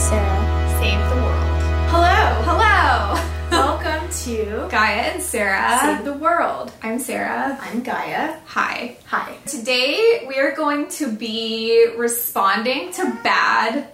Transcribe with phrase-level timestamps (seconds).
[0.00, 0.78] Sarah.
[0.80, 1.62] Save the world.
[1.90, 2.42] Hello.
[2.48, 3.20] Hello.
[3.50, 5.78] Welcome to Gaia and Sarah.
[5.82, 6.72] Save the World.
[6.82, 7.58] I'm Sarah.
[7.60, 8.38] I'm Gaia.
[8.46, 8.96] Hi.
[9.06, 9.34] Hi.
[9.46, 13.88] Today we are going to be responding to bad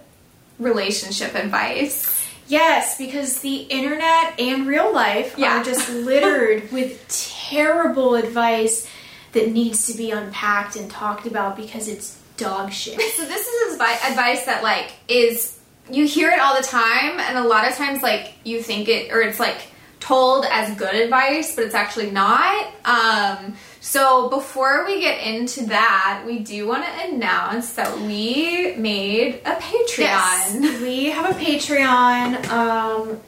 [0.59, 2.25] relationship advice.
[2.47, 5.59] Yes, because the internet and real life Yeah.
[5.59, 7.05] are just littered with
[7.49, 8.87] terrible advice
[9.33, 12.99] that needs to be unpacked and talked about because it's dog shit.
[12.99, 15.56] So this is advice that like is
[15.89, 19.11] you hear it all the time and a lot of times like you think it
[19.11, 19.57] or it's like
[19.99, 22.67] told as good advice but it's actually not.
[22.85, 29.35] Um so before we get into that, we do want to announce that we made
[29.45, 29.97] a Patreon.
[29.97, 32.49] Yes, we have a Patreon.
[32.49, 33.21] Um,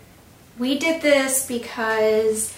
[0.58, 2.54] we did this because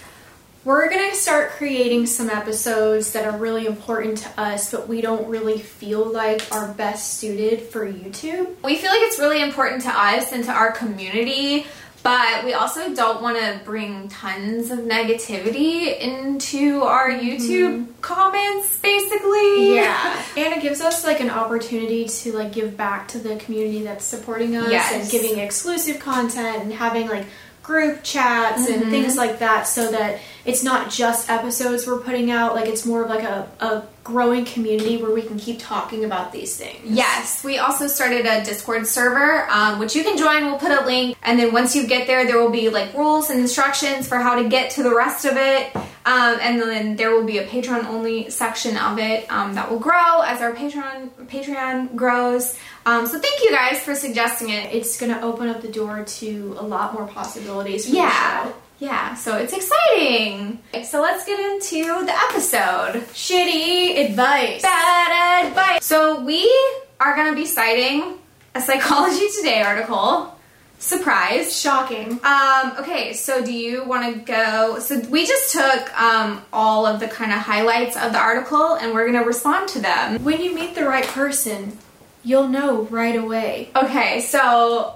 [0.64, 5.02] we're going to start creating some episodes that are really important to us, but we
[5.02, 8.48] don't really feel like are best suited for YouTube.
[8.64, 11.66] We feel like it's really important to us and to our community,
[12.04, 17.28] but we also don't want to bring tons of negativity into our mm-hmm.
[17.28, 19.76] YouTube comments, basically.
[19.76, 20.24] Yeah.
[20.38, 24.06] and it gives us like an opportunity to like give back to the community that's
[24.06, 24.94] supporting us Yes.
[24.94, 27.26] and giving exclusive content and having like
[27.64, 28.92] group chats and mm-hmm.
[28.92, 33.04] things like that so that it's not just episodes we're putting out like it's more
[33.04, 37.44] of like a, a growing community where we can keep talking about these things Yes,
[37.44, 40.46] we also started a Discord server, um, which you can join.
[40.46, 43.30] We'll put a link, and then once you get there, there will be like rules
[43.30, 45.76] and instructions for how to get to the rest of it.
[46.04, 49.78] Um, and then there will be a Patreon only section of it um, that will
[49.80, 52.58] grow as our Patreon Patreon grows.
[52.88, 54.74] Um, so thank you guys for suggesting it.
[54.74, 58.50] it's going to open up the door to a lot more possibilities for Yeah, the
[58.50, 58.56] show.
[58.82, 59.14] Yeah.
[59.14, 60.60] So it's exciting.
[60.84, 63.06] So let's get into the episode.
[63.14, 65.86] shitty advice Bad advice.
[65.86, 66.52] So we
[67.00, 68.18] are going to be citing
[68.56, 70.36] a Psychology Today article.
[70.80, 71.56] Surprise.
[71.56, 74.80] shocking Um, okay, so do you want to go?
[74.80, 78.92] So we just took um, all of the kind of highlights of the article and
[78.92, 80.24] we're going to respond to them.
[80.24, 81.78] when you meet the right person
[82.24, 84.96] you'll know right away Okay, so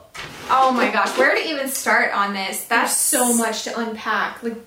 [0.49, 2.57] oh my gosh, where to even start on this?
[2.65, 4.41] There's That's so much to unpack.
[4.43, 4.57] Like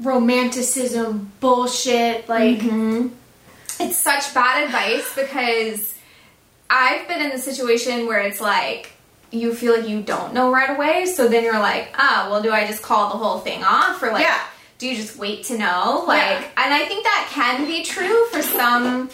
[0.00, 3.08] romanticism, bullshit, like Mm-hmm.
[3.80, 5.94] It's such bad advice because
[6.68, 8.90] I've been in the situation where it's like
[9.30, 12.50] you feel like you don't know right away, so then you're like, ah, well, do
[12.50, 14.40] I just call the whole thing off or like Yeah.
[14.78, 16.04] do you just wait to know?
[16.08, 16.48] Like, Yeah.
[16.56, 19.10] and I think that can be true for some.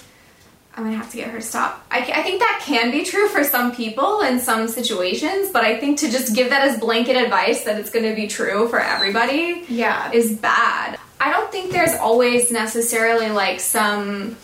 [0.77, 1.85] I'm gonna have to get her to stop.
[1.91, 5.79] I, I think that can be true for some people in some situations, but I
[5.79, 9.65] think to just give that as blanket advice that it's gonna be true for everybody
[9.69, 10.11] yeah.
[10.13, 10.99] is bad.
[11.21, 14.37] I don't think there's always necessarily like some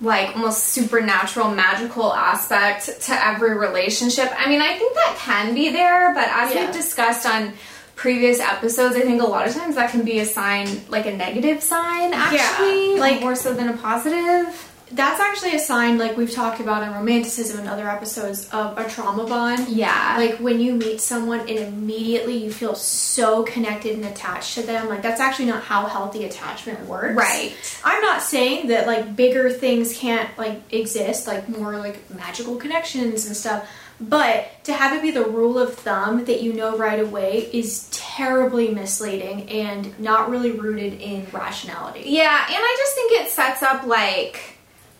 [0.00, 4.30] like almost supernatural magical aspect to every relationship.
[4.36, 6.66] I mean, I think that can be there, but as Yeah.
[6.66, 7.52] we've discussed on
[7.96, 11.16] previous episodes, I think a lot of times that can be a sign like a
[11.16, 14.70] negative sign actually, like- more so than a positive.
[14.92, 18.88] That's actually a sign like we've talked about in romanticism and other episodes of a
[18.88, 19.68] trauma bond.
[19.68, 20.16] Yeah.
[20.18, 24.88] Like when you meet someone and immediately you feel so connected and attached to them,
[24.88, 27.16] like that's actually not how healthy attachment works.
[27.16, 27.54] Right.
[27.82, 33.26] I'm not saying that like bigger things can't like exist, like more like magical connections
[33.26, 33.68] and stuff.
[34.00, 37.88] But to have it be the rule of thumb that you know right away is
[37.92, 42.02] terribly misleading and not really rooted in rationality.
[42.06, 44.53] Yeah, and I just think it sets up like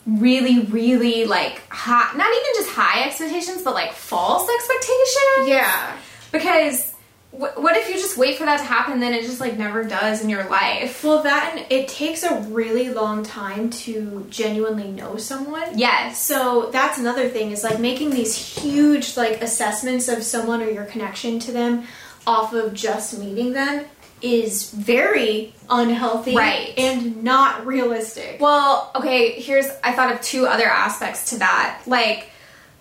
[0.06, 5.48] really, really like high, not even just high expectations, but like false expectations.
[5.48, 5.96] Yeah.
[6.30, 6.92] Because
[7.30, 9.84] wh- what if you just wait for that to happen, then it just like never
[9.84, 11.02] does in your life?
[11.02, 15.78] Well, that and it takes a really long time to genuinely know someone.
[15.78, 16.20] Yes.
[16.20, 20.84] So that's another thing is like making these huge like assessments of someone or your
[20.84, 21.84] connection to them
[22.26, 23.84] off of just meeting them
[24.22, 26.72] is very unhealthy Right.
[26.78, 28.38] and not realistic.
[28.40, 31.82] Well, okay, here's I thought of two other aspects to that.
[31.86, 32.28] Like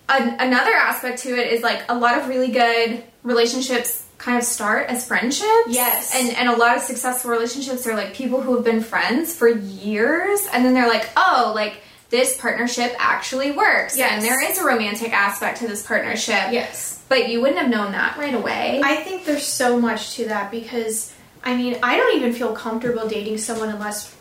[0.08, 4.44] an, another aspect to it is like a lot of really good relationships kind of
[4.44, 5.68] start as friendships.
[5.68, 6.12] Yes.
[6.14, 9.48] And and a lot of successful relationships are like people who have been friends for
[9.48, 11.80] years and then they're like, "Oh, like
[12.10, 14.12] this partnership actually works." Yes.
[14.12, 16.52] And there is a romantic aspect to this partnership.
[16.52, 17.02] Yes.
[17.08, 18.80] But you wouldn't have known that right away.
[18.82, 21.12] I think there's so much to that because
[21.44, 24.14] I mean, I don't even feel comfortable dating someone unless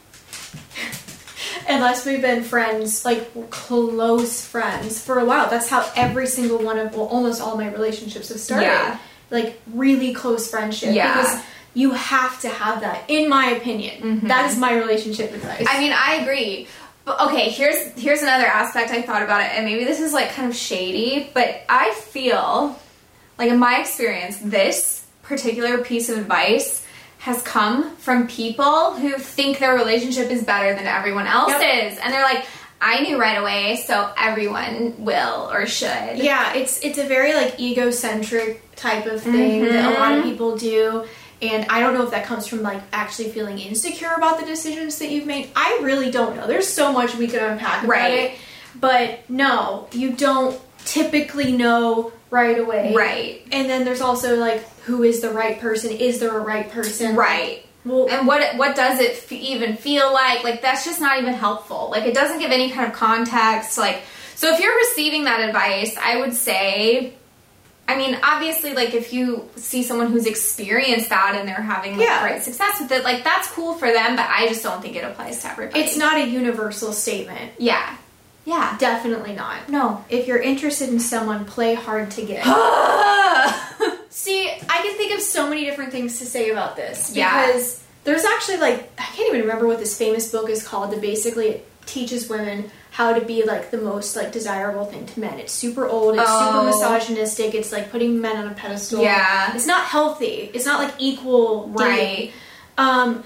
[1.69, 5.49] unless we've been friends, like close friends for a while.
[5.49, 8.65] That's how every single one of well, almost all my relationships have started.
[8.65, 8.99] Yeah.
[9.29, 10.93] Like really close friendship.
[10.93, 11.15] Yeah.
[11.15, 11.43] Because
[11.73, 14.01] you have to have that, in my opinion.
[14.01, 14.27] Mm-hmm.
[14.27, 15.65] That is my relationship advice.
[15.67, 16.67] I mean, I agree.
[17.05, 20.31] But okay, here's here's another aspect I thought about it, and maybe this is like
[20.31, 22.79] kind of shady, but I feel
[23.37, 26.82] like in my experience, this particular piece of advice
[27.23, 31.61] has come from people who think their relationship is better than everyone else's.
[31.61, 31.99] Yep.
[32.03, 32.45] And they're like,
[32.81, 36.17] I knew right away, so everyone will or should.
[36.17, 40.31] Yeah, it's it's a very like egocentric type of thing that a lot of mm-hmm.
[40.31, 41.05] people do.
[41.41, 44.99] And I don't know if that comes from like actually feeling insecure about the decisions
[44.99, 45.49] that you've made.
[45.55, 46.45] I really don't know.
[46.45, 48.13] There's so much we could unpack about Right.
[48.13, 48.37] it.
[48.77, 52.93] But no, you don't typically know right away.
[52.93, 53.47] Right.
[53.51, 55.91] And then there's also like who is the right person?
[55.91, 57.15] Is there a right person?
[57.15, 57.65] Right.
[57.85, 60.43] Well, And what what does it f- even feel like?
[60.43, 61.89] Like that's just not even helpful.
[61.91, 63.77] Like it doesn't give any kind of context.
[63.77, 64.01] Like
[64.35, 67.13] so, if you're receiving that advice, I would say,
[67.87, 72.07] I mean, obviously, like if you see someone who's experienced that and they're having like,
[72.07, 72.27] Yeah.
[72.27, 74.15] great success with it, like that's cool for them.
[74.15, 75.81] But I just don't think it applies to everybody.
[75.81, 77.51] it's not a universal statement.
[77.59, 77.95] Yeah.
[78.45, 78.75] Yeah.
[78.77, 79.69] Definitely not.
[79.69, 80.03] No.
[80.09, 82.43] If you're interested in someone, play hard to get.
[84.09, 87.47] See, I can think of so many different things to say about this Yeah.
[87.47, 91.01] because there's actually like I can't even remember what this famous book is called that
[91.01, 95.39] basically it teaches women how to be like the most like desirable thing to men.
[95.39, 96.51] It's super old, it's Oh.
[96.51, 99.01] super misogynistic, it's like putting men on a pedestal.
[99.01, 99.55] Yeah.
[99.55, 100.51] It's not healthy.
[100.53, 101.75] It's not like equal dating.
[101.87, 102.31] Right.
[102.77, 103.23] Um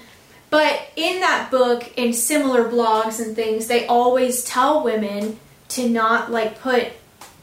[0.50, 6.30] but in that book and similar blogs and things, they always tell women to not
[6.30, 6.88] like put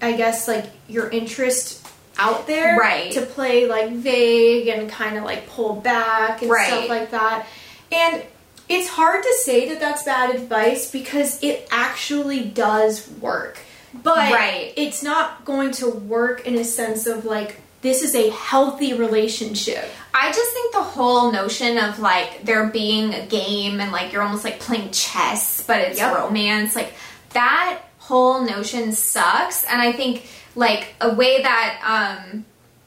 [0.02, 1.86] I guess like your interest
[2.18, 3.12] out there Right.
[3.14, 6.68] to play like vague and kind of like pull back and Right.
[6.68, 7.48] stuff like that.
[7.92, 8.24] And
[8.68, 13.58] it's hard to say that that's bad advice because it actually does work.
[13.94, 14.74] But Right.
[14.76, 19.86] it's not going to work in a sense of like this is a healthy relationship.
[20.12, 24.24] I just think the whole notion of like there being a game and like you're
[24.24, 26.16] almost like playing chess, but it's Yep.
[26.18, 26.94] romance, like
[27.34, 29.64] that whole notion sucks.
[29.66, 32.44] And I think like a way that um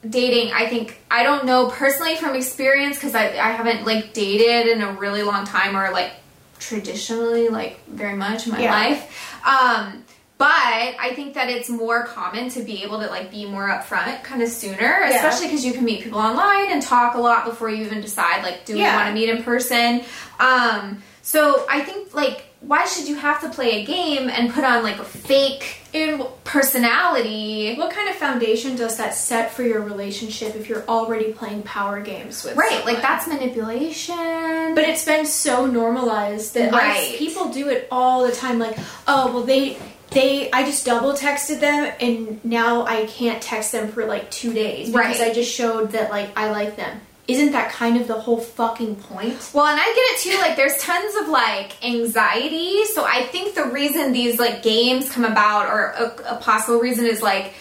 [0.09, 4.67] dating, I think I don't know personally from experience because I I haven't like dated
[4.67, 6.11] in a really long time or like
[6.59, 8.73] traditionally like very much in my Yeah.
[8.73, 9.41] life.
[9.47, 10.05] Um
[10.39, 14.23] but I think that it's more common to be able to like be more upfront
[14.23, 15.11] kind of sooner, Yeah.
[15.17, 18.43] especially because you can meet people online and talk a lot before you even decide
[18.45, 18.93] like do Yeah.
[18.93, 20.03] we want to meet in person.
[20.39, 24.65] Um, so I think like why should you have to play a game and put
[24.65, 27.75] on like a fake And personality?
[27.77, 32.01] what kind of foundation does that set for your relationship if you're already playing power
[32.01, 32.95] games with Right, someone?
[32.95, 34.75] like that's manipulation.
[34.75, 37.15] But it's been so normalized that Right.
[37.17, 38.59] people do it all the time.
[38.59, 38.77] Like,
[39.07, 39.77] oh well, they
[40.11, 44.53] they I just double texted them, and now I can't text them for like two
[44.53, 45.31] days because Right.
[45.31, 47.01] I just showed that like I like them.
[47.27, 49.51] Isn't that kind of the whole fucking point?
[49.53, 50.41] Well, and I get it too.
[50.41, 52.87] Like, there's tons of like anxiety.
[52.87, 57.05] So I think the reason these like games come about, or a, a possible reason,
[57.05, 57.53] is like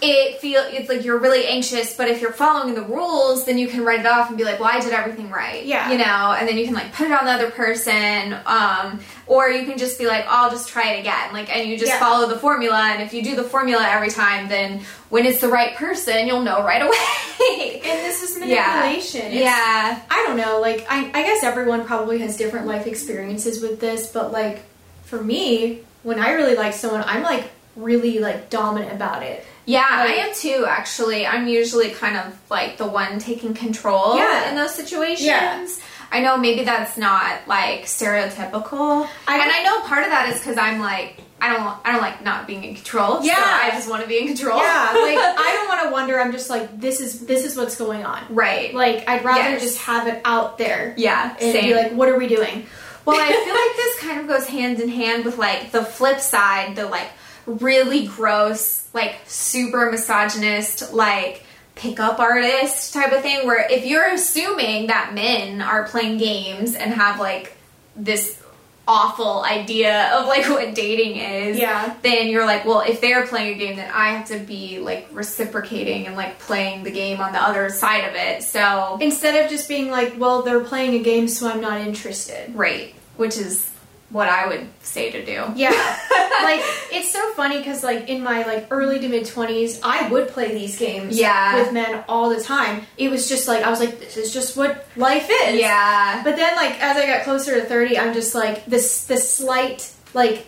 [0.00, 1.96] it feel it's like you're really anxious.
[1.96, 4.60] But if you're following the rules, then you can write it off and be like,
[4.60, 5.90] "Well, I did everything right." Yeah.
[5.90, 6.04] you know.
[6.38, 9.76] And then you can like put it on the other person, um, or you can
[9.78, 11.98] just be like, "I'll just try it again." Like, and you just Yeah.
[11.98, 12.78] follow the formula.
[12.92, 16.42] And if you do the formula every time, then when it's the right person, you'll
[16.42, 16.94] know right away.
[17.88, 19.20] And this is manipulation.
[19.20, 20.02] It's- yeah.
[20.10, 20.60] I don't know.
[20.60, 24.62] Like, I, I guess everyone probably has different life experiences with this, but like,
[25.04, 27.44] for me, when I really like someone, I'm like
[27.76, 29.44] really like dominant about it.
[29.68, 31.26] Yeah, Like- I am too, actually.
[31.26, 34.48] I'm usually kind of like the one taking control Yeah.
[34.48, 35.26] in those situations.
[35.26, 35.66] Yeah.
[36.10, 39.06] I know maybe that's not like stereotypical.
[39.26, 42.00] I- and I know part of that is because I'm like, I don't, I don't
[42.00, 43.20] like not being in control.
[43.22, 43.34] Yeah.
[43.36, 44.58] So I just want to be in control.
[44.58, 46.18] Yeah, like I don't want to wonder.
[46.18, 48.22] I'm just like, this is this is what's going on.
[48.30, 48.74] right.
[48.74, 49.62] Like, I'd rather Yes.
[49.62, 51.36] just have it out there yeah.
[51.40, 51.64] and same.
[51.64, 52.66] be like, what are we doing?
[53.04, 56.18] Well, I feel like this kind of goes hand in hand with like the flip
[56.20, 57.08] side, the like
[57.46, 61.42] really gross, like super misogynist, like
[61.74, 63.46] pickup artist type of thing.
[63.46, 67.56] Where if you're assuming that men are playing games and have like
[67.96, 68.42] this
[68.90, 71.94] awful idea of like what dating is, Yeah.
[72.02, 75.06] then you're like, well, if they're playing a game, then I have to be like
[75.12, 78.42] reciprocating and like playing the game on the other side of it.
[78.42, 82.54] So, Instead of just being like, well, they're playing a game, so I'm not interested.
[82.54, 83.67] right, which is
[84.10, 85.44] what I would say to do.
[85.54, 85.68] Yeah,
[86.42, 90.28] like it's so funny because like in my like early to mid twenties, I would
[90.28, 91.56] play these games Yeah.
[91.56, 92.82] with men all the time.
[92.96, 95.60] It was just like I was like, this is just what life is.
[95.60, 96.22] Yeah.
[96.24, 99.92] But then like as I got closer to thirty, I'm just like this the slight
[100.14, 100.46] like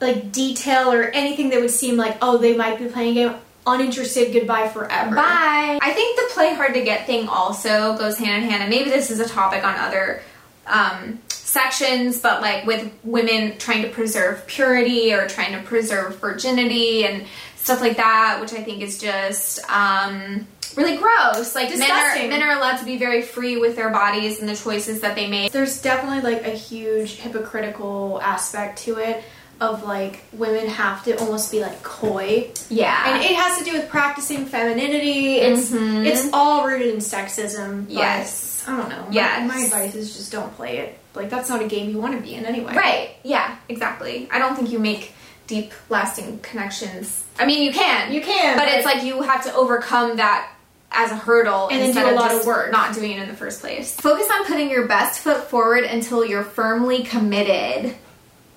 [0.00, 3.34] like detail or anything that would seem like oh they might be playing a game
[3.66, 5.16] uninterested goodbye forever.
[5.16, 5.78] Bye.
[5.80, 8.90] I think the play hard to get thing also goes hand in hand, and maybe
[8.90, 10.20] this is a topic on other
[10.66, 11.18] um,
[11.54, 17.24] sections, but like with women trying to preserve purity or trying to preserve virginity and
[17.56, 20.46] stuff like that, which I think is just um,
[20.76, 21.54] really gross.
[21.54, 24.56] Like men are, men are allowed to be very free with their bodies and the
[24.56, 25.52] choices that they make.
[25.52, 29.22] There's definitely like a huge hypocritical aspect to it
[29.60, 32.50] of like women have to almost be like coy.
[32.68, 33.14] Yeah.
[33.14, 35.36] And it has to do with practicing femininity.
[35.36, 36.04] It's Mhm.
[36.04, 37.86] it's all rooted in sexism.
[37.88, 38.43] Yes.
[38.66, 39.02] I don't know.
[39.02, 39.48] My- Yes.
[39.48, 40.98] My, advice is just don't play it.
[41.14, 42.74] Like that's not a game you want to be in anyway.
[42.74, 43.10] Right.
[43.22, 44.28] Yeah, exactly.
[44.32, 45.12] I don't think you make
[45.46, 47.22] deep, lasting connections.
[47.38, 48.12] I mean, you can.
[48.12, 50.50] You can, But but- it's like you have to overcome that
[50.96, 52.70] as a hurdle And then instead do a of lot just of work.
[52.70, 53.94] not doing it in the first place.
[53.96, 57.96] Focus on putting your best foot forward until you're firmly committed.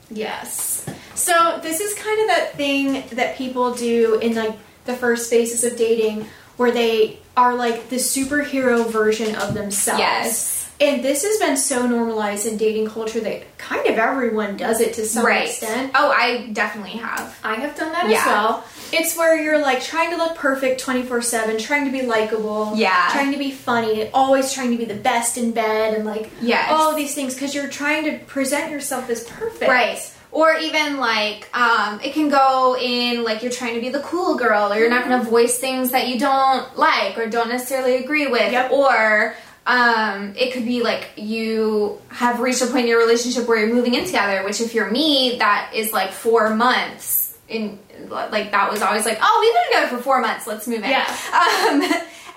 [0.09, 0.85] Yes.
[1.15, 5.63] So this is kind of that thing that people do in like the first phases
[5.63, 9.99] of dating where they are like the superhero version of themselves.
[9.99, 10.53] Yes.
[10.79, 14.93] And this has been so normalized in dating culture that kind of everyone does it
[14.95, 15.47] to some right.
[15.47, 15.91] extent.
[15.95, 17.35] Oh, I definitely have.
[17.43, 18.19] I have done that Yeah.
[18.19, 18.63] as well.
[18.93, 23.09] It's where you're like trying to look perfect 24 7, trying to be likable, Yeah.
[23.11, 26.67] trying to be funny, always trying to be the best in bed, and like Yes.
[26.69, 29.69] all of these things because you're trying to present yourself as perfect.
[29.69, 29.99] Right.
[30.37, 34.37] Or even like, um, it can go in like you're trying to be the cool
[34.37, 37.95] girl, or you're not going to voice things that you don't like or don't necessarily
[37.95, 38.51] agree with.
[38.51, 38.69] Yep.
[38.69, 39.33] Or
[39.65, 43.73] um, it could be like you have reached a point in your relationship where you're
[43.73, 47.35] moving in together, which if you're me, that is like four months.
[47.49, 50.45] In like that was always like, oh, we've been together for four months.
[50.45, 50.91] Let's move in.
[50.91, 51.07] Yeah.
[51.33, 51.81] Um,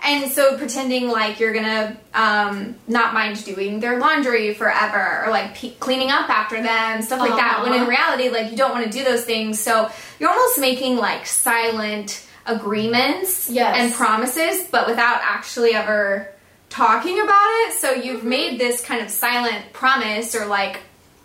[0.02, 5.54] and so pretending like you're gonna um, not mind doing their laundry forever or like
[5.54, 7.60] pe- cleaning up after them, stuff like that.
[7.62, 7.90] When in Uh-huh.
[7.90, 9.58] reality, like you don't want to do those things.
[9.60, 13.76] So you're almost making like silent agreements Yes.
[13.78, 16.28] and promises, but without actually ever
[16.68, 17.74] talking about it.
[17.74, 20.78] So you've made this kind of silent promise or like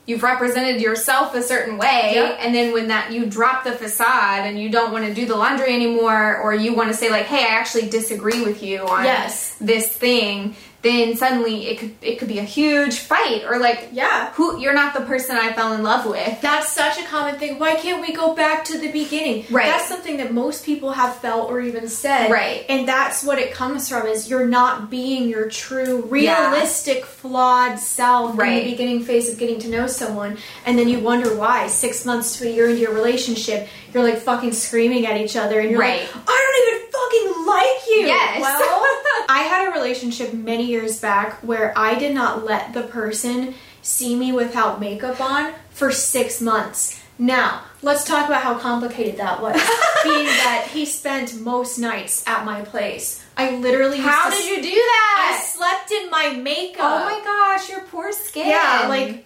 [0.05, 2.38] you've represented yourself a certain way Yep.
[2.41, 5.35] and then when that you drop the facade and you don't want to do the
[5.35, 9.03] laundry anymore or you want to say like hey I actually disagree with you on
[9.03, 9.55] Yes.
[9.59, 10.55] this thing
[10.86, 14.32] then suddenly it could it could be a huge fight or like Yeah.
[14.34, 17.58] who you're not the person I fell in love with That's such a common thing.
[17.60, 19.46] Why can't we go back to the beginning?
[19.50, 19.65] Right.
[19.65, 22.30] That's something that most people have felt or even said.
[22.32, 22.65] Right.
[22.70, 26.51] And that's what it comes from is you're not being your true, Yeah.
[26.51, 28.63] realistic, flawed self in Right.
[28.63, 30.38] the beginning phase of getting to know someone.
[30.65, 34.20] And then you wonder why, six months to a year into your relationship, you're like
[34.22, 36.01] fucking screaming at each other and you're Right.
[36.01, 38.08] like, I don't even fucking like you.
[38.08, 38.42] Yes.
[38.42, 38.86] Well,
[39.30, 44.15] I had a relationship many years back where I did not let the person see
[44.15, 47.01] me without makeup on for six months.
[47.17, 49.55] Now, let's talk about how complicated that was.
[50.03, 53.25] being that he spent most nights at my place.
[53.38, 55.39] I literally how did you do that?
[55.39, 56.79] I slept in my makeup.
[56.84, 59.25] oh my gosh your poor skin Yeah, like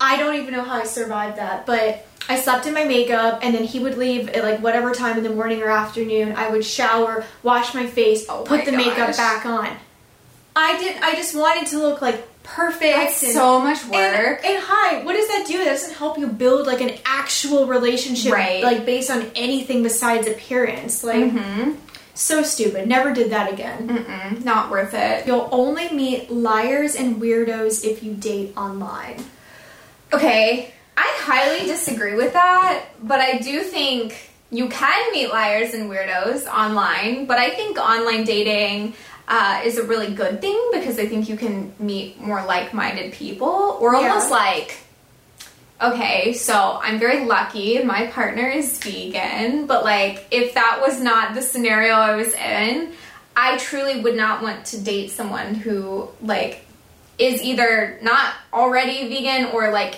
[0.00, 3.54] I don't even know how I survived that, but I slept in my makeup and
[3.54, 6.32] then he would leave at like whatever time in the morning or afternoon.
[6.32, 9.68] I would shower, wash my face, Oh put my the makeup back on.
[10.54, 14.44] I did I just wanted to look like perfect that's and, so much and, work
[14.44, 15.58] and hi, what does that do?
[15.58, 18.62] That doesn't help you build like an actual relationship Right.
[18.62, 21.04] like based on anything besides appearance.
[21.04, 21.72] Like mm-hmm.
[22.14, 22.88] so stupid.
[22.88, 23.88] Never did that again.
[23.88, 29.22] Mm-mm, not worth it You'll only meet liars and weirdos if you date online.
[30.12, 35.90] Okay, I highly disagree with that, but I do think you can meet liars and
[35.90, 38.94] weirdos online, but I think online dating
[39.32, 43.14] uh, is a really good thing because I think you can meet more like minded
[43.14, 44.00] people or Yeah.
[44.10, 44.76] almost like.
[45.80, 47.82] Okay, so I'm very lucky.
[47.82, 52.92] My partner is vegan, but like, if that was not the scenario I was in,
[53.34, 56.64] I truly would not want to date someone who like
[57.18, 59.94] is either not already vegan or like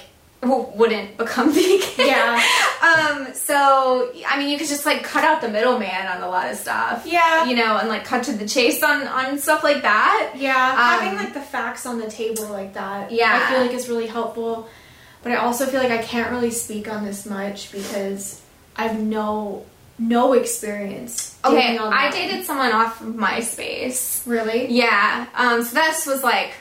[0.48, 1.88] wouldn't become vegan.
[1.98, 2.42] Yeah.
[2.82, 3.34] um.
[3.34, 6.56] So I mean, you could just like cut out the middleman on a lot of
[6.56, 7.04] stuff.
[7.06, 7.44] Yeah.
[7.46, 10.32] You know, and like cut to the chase on on stuff like that.
[10.36, 13.40] Yeah, Um, having like the facts on the table like that, Yeah.
[13.46, 14.68] I feel like it's really helpful.
[15.22, 18.40] But I also feel like I can't really speak on this much because
[18.76, 19.64] I've no
[19.98, 21.36] no experience.
[21.44, 21.78] Okay.
[21.78, 24.26] I dated someone off of MySpace.
[24.26, 24.70] really.
[24.72, 25.26] Yeah.
[25.36, 26.52] Um, so this was like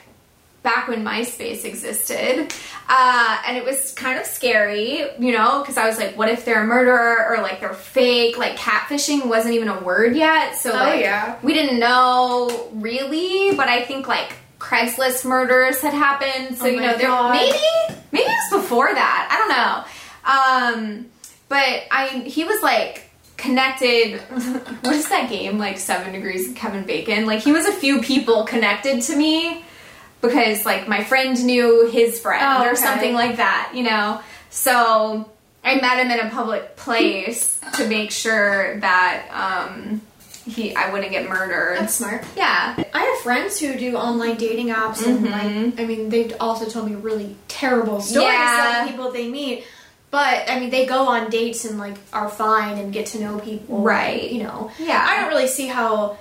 [0.64, 2.54] back when MySpace existed.
[2.90, 6.46] Uh, and it was kind of scary, you know, because I was like, what if
[6.46, 8.38] they're a murderer or like they're fake?
[8.38, 10.56] Like catfishing wasn't even a word yet.
[10.56, 11.38] So Oh, like yeah.
[11.44, 16.58] we didn't know really, but I think like Craigslist murders had happened.
[16.58, 17.58] So Oh you know, there maybe
[18.12, 19.28] maybe it was before that.
[19.30, 20.94] I don't know.
[20.96, 21.06] Um,
[21.50, 24.22] but I he was like connected
[24.82, 28.02] what is that game like seven degrees of kevin bacon like he was a few
[28.02, 29.62] people connected to me
[30.24, 35.30] because like my friend knew his friend Oh, or something like that you know so
[35.64, 40.02] I met him in a public place to make sure that um,
[40.46, 41.78] he I wouldn't get murdered.
[41.80, 42.26] That's smart.
[42.36, 42.84] yeah.
[42.94, 46.90] I have friends who do online dating apps, and like, I mean, they've also told
[46.90, 48.84] me really terrible stories Yeah.
[48.84, 49.64] of people they meet.
[50.12, 53.40] But I mean, they go on dates and like are fine and get to know
[53.40, 54.30] people, Right.
[54.34, 55.02] You know, Yeah.
[55.10, 56.18] I don't really see how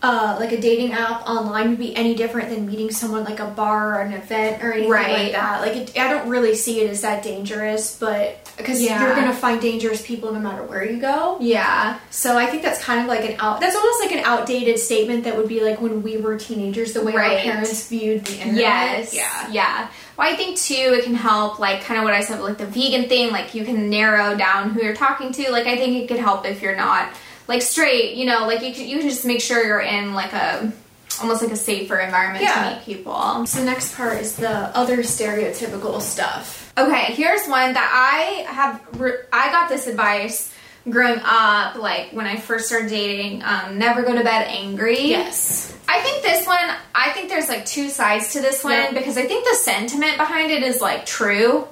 [0.00, 3.46] uh, like a dating app online would be any different than meeting someone like a
[3.46, 5.24] bar or an event or anything Right.
[5.24, 5.60] like that.
[5.60, 9.02] Like, it, I don't really see it as that dangerous, but because Yeah.
[9.04, 11.38] you're gonna find dangerous people no matter where you go.
[11.40, 11.98] Yeah.
[12.10, 13.60] So I think that's kind of like an out.
[13.60, 17.02] That's almost like an outdated statement that would be like when we were teenagers, the
[17.02, 18.54] way our parents viewed the internet.
[18.60, 19.14] Yes.
[19.14, 19.48] Yeah.
[19.50, 19.88] Yeah.
[20.16, 22.66] Well, I think too, it can help, like, kind of what I said, like the
[22.66, 25.50] vegan thing, like, you can narrow down who you're talking to.
[25.52, 27.08] Like, I think it could help if you're not,
[27.48, 30.32] like, straight, you know, like, you can, you can just make sure you're in, like,
[30.32, 30.72] a,
[31.20, 32.54] almost like a safer environment Yeah.
[32.70, 33.46] to meet people.
[33.46, 36.72] So the next part is the other stereotypical stuff.
[36.78, 40.54] Okay, here's one that I have, re- I got this advice
[40.88, 45.08] growing up, like, when I first started dating, um, never go to bed angry.
[45.08, 45.74] Yes.
[45.88, 48.92] I think this one, I think there's like two sides to this one Yeah.
[48.92, 51.66] because I think the sentiment behind it is like true.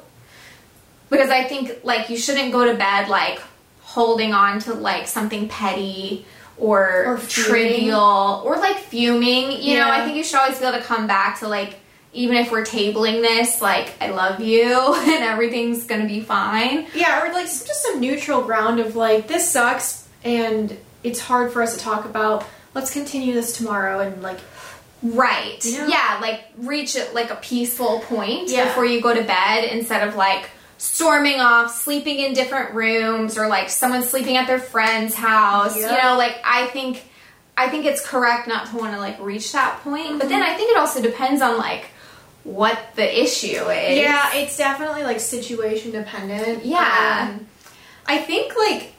[1.11, 3.39] Because I think like you shouldn't go to bed like
[3.97, 6.27] holding on to like something petty
[6.59, 9.53] or, Or trivial or like fuming.
[9.63, 11.77] You know, I think you should always be able to come back to like,
[12.13, 16.87] even if we're tabling this, like, I love you and everything's gonna be fine.
[16.95, 21.63] Yeah, or like just some neutral ground of like this sucks and it's hard for
[21.63, 22.45] us to talk about.
[22.75, 24.41] Let's continue this tomorrow and like
[25.03, 25.65] Right.
[25.65, 25.87] You know?
[25.89, 28.65] Yeah, like reach it like a peaceful point Yeah.
[28.67, 33.49] before you go to bed instead of like storming off, sleeping in different rooms or
[33.49, 35.77] like someone sleeping at their friend's house.
[35.79, 35.91] Yep.
[35.91, 37.05] You know, like I think
[37.57, 40.19] I think it's correct not to want to like reach that point.
[40.19, 41.87] But then I think it also depends on like
[42.45, 43.99] what the issue is.
[43.99, 46.65] Yeah, it's definitely like situation dependent.
[46.65, 47.31] Yeah.
[47.31, 47.47] Um,
[48.07, 48.93] I think like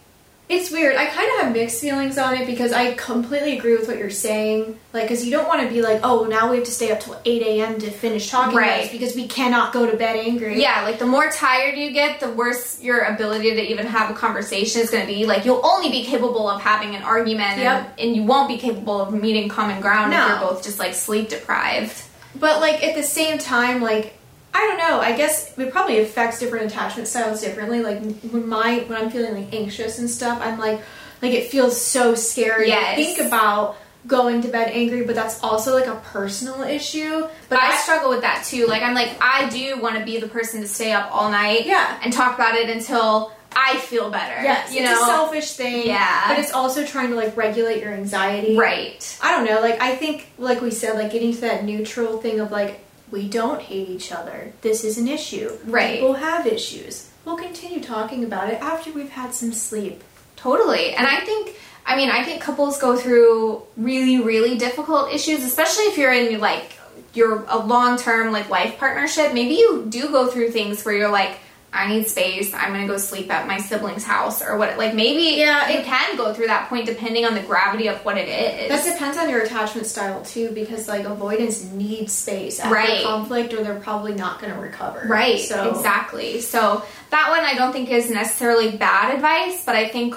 [0.50, 0.96] it's weird.
[0.96, 4.10] I kind of have mixed feelings on it because I completely agree with what you're
[4.10, 4.80] saying.
[4.94, 7.02] Like, because you don't want to be like, oh, now we have to stay up
[7.02, 7.80] till 8 a.m.
[7.80, 8.84] to finish talking Right.
[8.84, 10.62] this because we cannot go to bed angry.
[10.62, 14.14] Yeah, like the more tired you get, the worse your ability to even have a
[14.14, 15.26] conversation is going to be.
[15.26, 17.90] Like you'll only be capable of having an argument, Yep.
[17.98, 20.94] and, and you won't be capable of meeting common ground if you're both just like
[20.94, 22.04] sleep deprived.
[22.36, 24.17] But like at the same time, like
[24.60, 25.00] I don't know.
[25.00, 27.82] I guess it probably affects different attachment styles differently.
[27.82, 28.00] Like
[28.32, 30.82] when my when I'm feeling like anxious and stuff, I'm like
[31.22, 32.98] like it feels so scary Yes.
[32.98, 35.04] to think about going to bed angry.
[35.04, 37.28] But that's also like a personal issue.
[37.50, 38.66] But I I, struggle with that too.
[38.66, 41.66] Like I'm like I do want to be the person to stay up all night,
[41.68, 42.00] Yeah.
[42.04, 44.42] and talk about it until I feel better.
[44.44, 45.88] yes, you it's know, a selfish thing.
[45.88, 46.28] Yeah.
[46.28, 48.56] but it's also trying to like regulate your anxiety.
[48.58, 49.18] right?
[49.22, 49.62] I don't know.
[49.62, 52.80] Like I think, like we said, like getting to that neutral thing of like
[53.12, 54.54] we don't hate each other.
[54.62, 55.52] This is an issue.
[55.66, 56.00] Right.
[56.00, 57.10] People have issues.
[57.26, 60.04] We'll continue talking about it after we've had some sleep.
[60.36, 60.94] Totally.
[60.94, 65.86] And I think, I mean, I think couples go through really, really difficult issues, especially
[65.86, 66.78] if you're in like
[67.14, 69.34] you're a long term like life partnership.
[69.34, 71.40] Maybe you do go through things where you're like,
[71.74, 72.54] I need space.
[72.54, 74.78] I'm gonna go sleep at my sibling's house or what.
[74.78, 78.18] Like maybe Yeah, it- can go through that point depending on the gravity of what
[78.18, 78.70] it is.
[78.70, 83.04] That depends on your attachment style too, because like avoidance needs space after Right.
[83.04, 85.06] conflict, or they're probably not going to recover.
[85.08, 86.42] Right, So exactly.
[86.42, 90.16] So that one I don't think is necessarily bad advice, but I think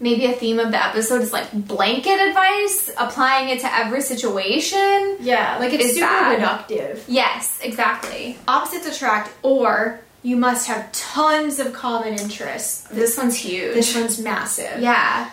[0.00, 5.16] maybe a theme of the episode is like blanket advice, applying it to every situation.
[5.20, 6.40] yeah, like it's super bad.
[6.40, 7.00] reductive.
[7.06, 8.36] Yes, exactly.
[8.48, 12.82] Opposites attract, or you must have tons of common interests.
[12.88, 13.74] This one's huge.
[13.74, 14.80] This one's massive.
[14.80, 15.30] yeah.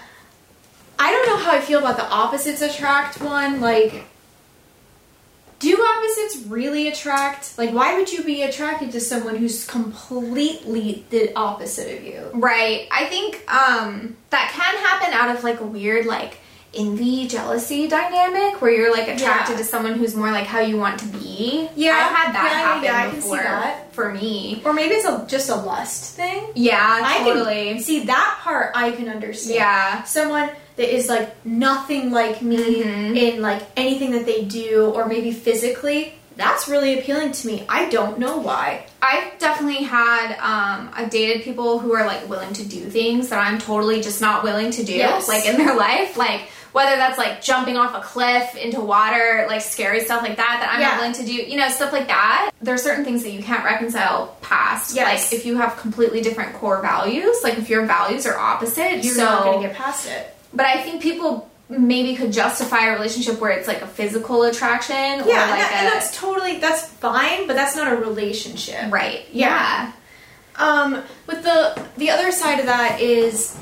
[1.00, 3.62] I don't know how I feel about the opposites attract one.
[3.62, 4.06] Like,
[5.60, 7.58] do opposites really attract?
[7.58, 12.30] Like, why would you be attracted to someone who's completely the opposite of you?
[12.34, 12.88] Right.
[12.92, 16.40] I think um that can happen out of like weird like
[16.74, 19.58] envy jealousy dynamic where you're like attracted Yeah.
[19.58, 21.70] to someone who's more like how you want to be.
[21.76, 23.94] Yeah, I've had that yeah, happen yeah, I can see before that.
[23.94, 24.62] for me.
[24.66, 26.44] Or maybe it's a, just a lust thing.
[26.56, 27.74] Yeah, I totally.
[27.74, 28.72] can see that part.
[28.76, 29.56] I can understand.
[29.56, 30.04] Yeah.
[30.04, 33.18] someone that is like nothing like me Mhm.
[33.18, 36.14] in like anything that they do, or maybe physically.
[36.36, 37.66] That's really appealing to me.
[37.68, 38.86] I don't know why.
[39.02, 43.40] I've definitely had um I've dated people who are like willing to do things that
[43.40, 45.28] I'm totally just not willing to do Yes.
[45.28, 46.42] like in their life like
[46.78, 50.70] whether that's like jumping off a cliff into water like scary stuff like that that
[50.74, 50.90] I'm Yeah.
[50.90, 53.64] not willing to do you know stuff like that there's certain things that you can't
[53.66, 55.32] reconcile past Yes.
[55.32, 59.16] like if you have completely different core values like if your values are opposite You're
[59.16, 60.36] so not gonna get past it.
[60.54, 64.96] but I think people maybe could justify a relationship where it's like a physical attraction
[64.96, 68.92] Yeah, or and, that- a and that's totally that's fine, but that's not a relationship.
[68.94, 69.48] right Yeah.
[69.50, 69.92] yeah.
[70.68, 71.60] Um, with the
[71.98, 73.56] the other side of that is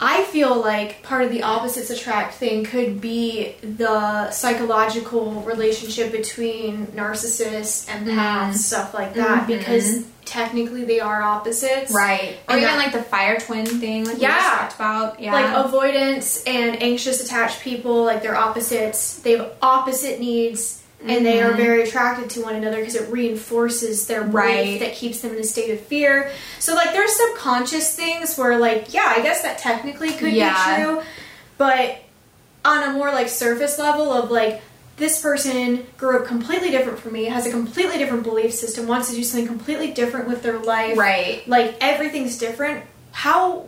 [0.00, 6.86] I feel like part of the opposites attract thing could be the psychological relationship between
[6.88, 8.54] narcissists, empaths, Mhm.
[8.54, 9.46] stuff like that, Mhm.
[9.58, 11.90] because technically they are opposites.
[11.90, 12.36] Right.
[12.48, 14.36] Or And even that- like the fire twin thing, like we Yeah.
[14.36, 15.20] just talked about.
[15.20, 15.32] Yeah.
[15.32, 19.14] Like avoidance and anxious attached people, like they're opposites.
[19.24, 21.56] They have opposite needs and they are Mhm.
[21.56, 24.80] very attracted to one another because it reinforces their belief Right.
[24.80, 26.30] that keeps them in a state of fear.
[26.58, 30.76] So like there's subconscious things where like yeah, I guess that technically could Yeah.
[30.76, 31.02] be true,
[31.56, 31.98] but
[32.64, 34.60] on a more like surface level of like
[34.96, 39.08] this person grew up completely different from me, has a completely different belief system, wants
[39.10, 40.98] to do something completely different with their life.
[40.98, 41.46] right.
[41.46, 42.82] Like everything's different.
[43.12, 43.66] How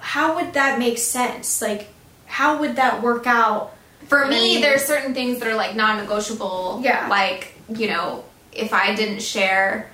[0.00, 1.62] how would that make sense?
[1.62, 1.88] Like
[2.26, 3.72] how would that work out?
[4.08, 6.80] For me, mean- there's certain things that are like non-negotiable.
[6.82, 7.08] Yeah.
[7.08, 9.90] Like you know, if I didn't share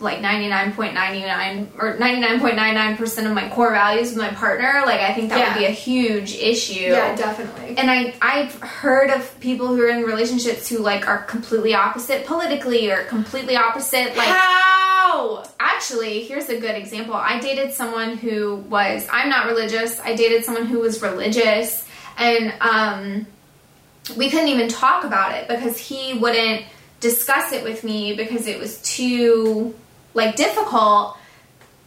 [0.00, 5.28] like 99.99 or 99.99 percent of my core values with my partner, like I think
[5.30, 5.52] that Yeah.
[5.54, 6.80] would be a huge issue.
[6.80, 7.76] Yeah definitely.
[7.78, 12.26] And I I've heard of people who are in relationships who like are completely opposite
[12.26, 15.44] politically or completely opposite like how?
[15.60, 20.44] actually here's a good example i dated someone who was i'm not religious i dated
[20.44, 21.86] someone who was religious
[22.18, 23.26] and um,
[24.16, 26.64] we couldn't even talk about it because he wouldn't
[27.00, 29.74] discuss it with me because it was too
[30.14, 31.16] like difficult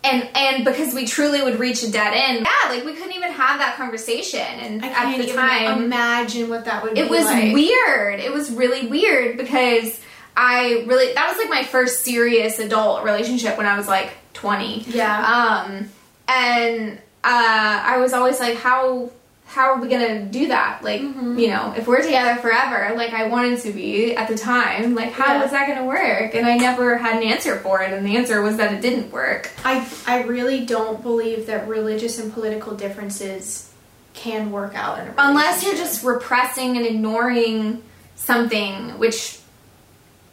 [0.03, 3.31] and and because we truly would reach a dead end yeah like we couldn't even
[3.31, 6.99] have that conversation and I at can't the even time imagine what that would be.
[7.01, 7.53] it was like.
[7.53, 8.19] weird.
[8.19, 9.99] It was really weird because
[10.37, 14.83] I really that was like my first serious adult relationship when I was like 20.
[14.89, 15.65] Yeah.
[15.67, 15.89] Um
[16.27, 19.11] and uh I was always like how
[19.51, 20.79] how are we gonna do that?
[20.83, 21.39] Like, Mhm.
[21.39, 25.11] you know, if we're together forever, like I wanted to be at the time, like
[25.11, 25.41] how Yeah.
[25.41, 26.35] was that gonna work?
[26.35, 29.11] And I never had an answer for it, and the answer was that it didn't
[29.11, 29.49] work.
[29.65, 33.65] I I really don't believe that religious and political differences
[34.13, 37.81] can work out in a Unless you're just repressing and ignoring
[38.15, 39.39] something, which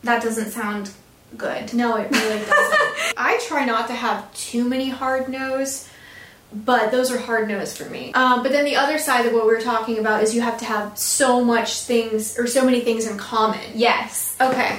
[0.04, 0.90] that doesn't sound
[1.38, 1.72] good.
[1.72, 2.80] No, it really doesn't.
[3.16, 5.88] I try not to have too many hard no's,
[6.52, 8.12] but those are hard no's for me.
[8.12, 10.58] Um, but then the other side of what we were talking about is you have
[10.58, 13.60] to have so much things or so many things in common.
[13.74, 14.36] Yes.
[14.40, 14.78] Okay.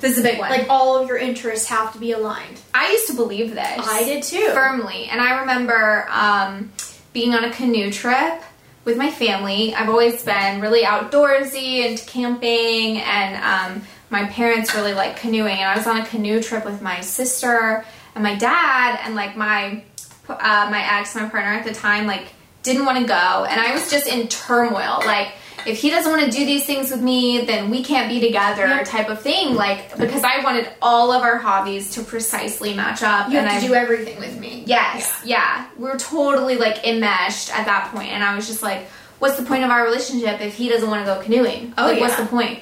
[0.00, 0.50] This is a big one.
[0.50, 2.60] Like all of your interests have to be aligned.
[2.74, 3.78] I used to believe this.
[3.78, 4.48] I did too.
[4.52, 5.06] Firmly.
[5.06, 6.72] And I remember um,
[7.12, 8.42] being on a canoe trip
[8.84, 9.74] with my family.
[9.74, 13.36] I've always been really outdoorsy and camping, and
[13.76, 15.56] um, my parents really like canoeing.
[15.58, 19.36] And I was on a canoe trip with my sister and my dad, and like
[19.36, 19.84] my
[20.28, 22.26] uh, my ex, my partner at the time, like
[22.62, 25.00] didn't want to go, and I was just in turmoil.
[25.04, 25.32] Like,
[25.66, 28.84] if he doesn't want to do these things with me, then we can't be together,
[28.84, 29.54] type of thing.
[29.54, 33.60] Like, because I wanted all of our hobbies to precisely match up, You and have
[33.60, 34.62] to I do everything with me.
[34.66, 35.66] Yes, yeah.
[35.76, 39.64] we're totally like enmeshed at that point, and I was just like, "What's the point
[39.64, 41.74] of our relationship if he doesn't want to go canoeing?
[41.76, 42.60] Oh, like, what's the point?"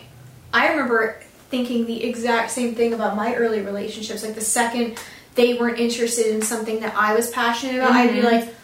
[0.52, 1.20] I remember
[1.50, 4.22] thinking the exact same thing about my early relationships.
[4.22, 4.98] Like the second
[5.40, 8.24] they weren't interested in something that I was passionate about, I'd be Mhm.
[8.32, 8.54] like,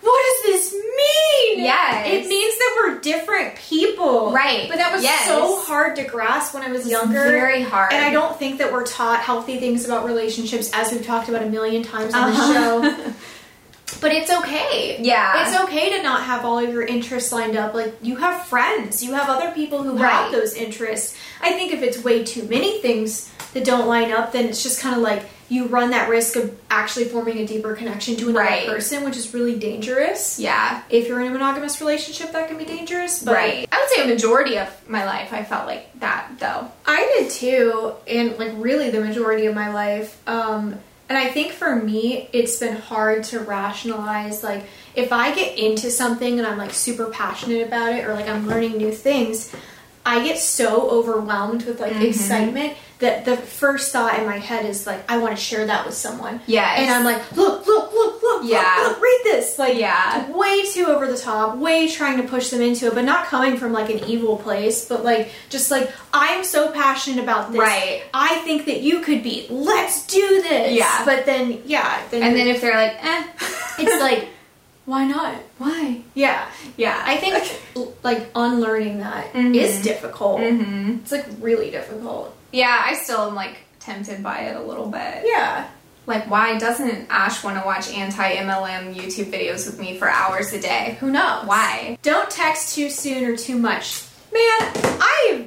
[0.00, 2.06] "What does this mean?" Yes.
[2.06, 4.66] it means that we're different people, Right.
[4.68, 5.26] But that was Yes.
[5.26, 7.24] so hard to grasp when I was younger.
[7.24, 7.92] very hard.
[7.92, 11.42] and I don't think that we're taught healthy things about relationships, as we've talked about
[11.42, 12.46] a million times on Uh-huh.
[12.46, 12.54] the
[12.94, 12.94] show.
[14.00, 14.98] But it's okay.
[15.00, 15.42] Yeah.
[15.46, 17.72] It's okay to not have all of your interests lined up.
[17.72, 20.10] Like, you have friends, you have other people who Right.
[20.12, 21.14] have those interests.
[21.40, 24.80] I think if it's way too many things that don't line up, then it's just
[24.80, 28.40] kind of like you run that risk of actually forming a deeper connection to another
[28.46, 28.66] Right.
[28.66, 30.38] person, which is really dangerous.
[30.40, 30.82] yeah.
[30.90, 33.22] If you're in a monogamous relationship, that can be dangerous.
[33.22, 33.68] But right.
[33.70, 36.68] I would say a majority of my life I felt like that though.
[36.86, 40.20] I did too, and like really the majority of my life.
[40.28, 40.76] Um,
[41.08, 44.42] and I think for me, it's been hard to rationalize.
[44.42, 44.64] Like,
[44.96, 48.48] if I get into something and I'm like super passionate about it, or like I'm
[48.48, 49.54] learning new things,
[50.06, 52.08] I get so overwhelmed with like Mhm.
[52.10, 55.84] excitement that the first thought in my head is like, I want to share that
[55.84, 56.40] with someone.
[56.46, 56.76] Yeah.
[56.80, 58.74] And I'm like, look, look, look, look, Yeah.
[58.78, 59.58] look, look, read this.
[59.58, 60.30] Like, Yeah.
[60.30, 63.58] way too over the top, way trying to push them into it, but not coming
[63.58, 67.60] from like an evil place, but like, just like, I'm so passionate about this.
[67.60, 68.02] Right.
[68.14, 69.46] I think that you could be.
[69.50, 70.72] Let's do this.
[70.72, 71.04] Yeah.
[71.04, 71.98] But then, yeah.
[72.10, 73.22] Then And then if they're like, "Eh."
[73.80, 74.28] it's like,
[74.86, 75.34] why not?
[75.58, 76.46] "Why?" Yeah.
[76.76, 77.00] Yeah.
[77.04, 79.82] I think like unlearning that is Mhm.
[79.82, 80.40] difficult.
[80.40, 81.00] Mhm.
[81.02, 82.34] It's like really difficult.
[82.52, 85.22] Yeah, I still am like tempted by it a little bit.
[85.24, 85.64] Yeah.
[86.06, 90.52] Like, why doesn't Ash want to watch anti MLM YouTube videos with me for hours
[90.52, 90.96] a day?
[91.00, 91.44] Who knows?
[91.46, 91.98] Why?
[92.02, 94.02] Don't text too soon or too much.
[94.32, 94.70] Man,
[95.00, 95.46] I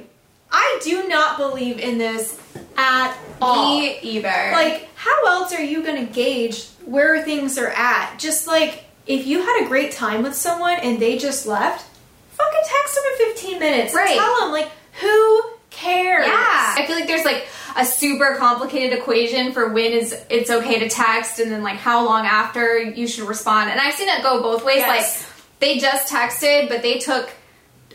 [0.52, 2.36] I do not believe in this
[2.76, 3.78] at all.
[3.78, 4.50] Me either.
[4.52, 8.18] Like, how else are you gonna gauge where things are at?
[8.18, 11.84] Just like if you had a great time with someone and they just left,
[12.30, 13.94] fucking text them in 15 minutes.
[13.94, 14.16] Right.
[14.16, 14.70] Tell them like
[15.00, 16.26] who cares?
[16.26, 16.34] Yeah.
[16.78, 17.46] I feel like there's like
[17.76, 22.04] a super complicated equation for when is it's okay to text and then like how
[22.04, 23.70] long after you should respond.
[23.70, 24.78] And I've seen it go both ways.
[24.78, 24.88] Yes.
[25.22, 27.30] Like they just texted, but they took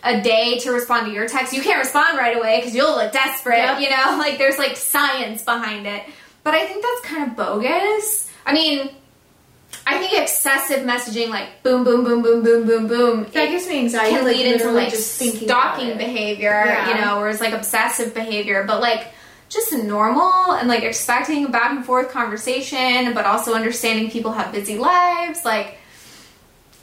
[0.04, 1.52] a day to respond to your text.
[1.54, 3.80] You can't respond right away because you'll look desperate, Yep.
[3.80, 4.18] you know?
[4.20, 6.04] Like there's like science behind it.
[6.44, 8.30] But I think that's kind of bogus.
[8.46, 8.90] I mean,
[10.26, 14.16] excessive messaging, like boom, boom, boom, boom, boom, boom, boom, That gives me anxiety.
[14.16, 16.90] can like, lead into like just thinking stalking behavior, Yeah.
[16.90, 19.08] you know, or it's like obsessive behavior, but like
[19.50, 24.52] just normal and like expecting a back and forth conversation, but also understanding people have
[24.52, 25.46] busy lives.
[25.46, 25.78] Like,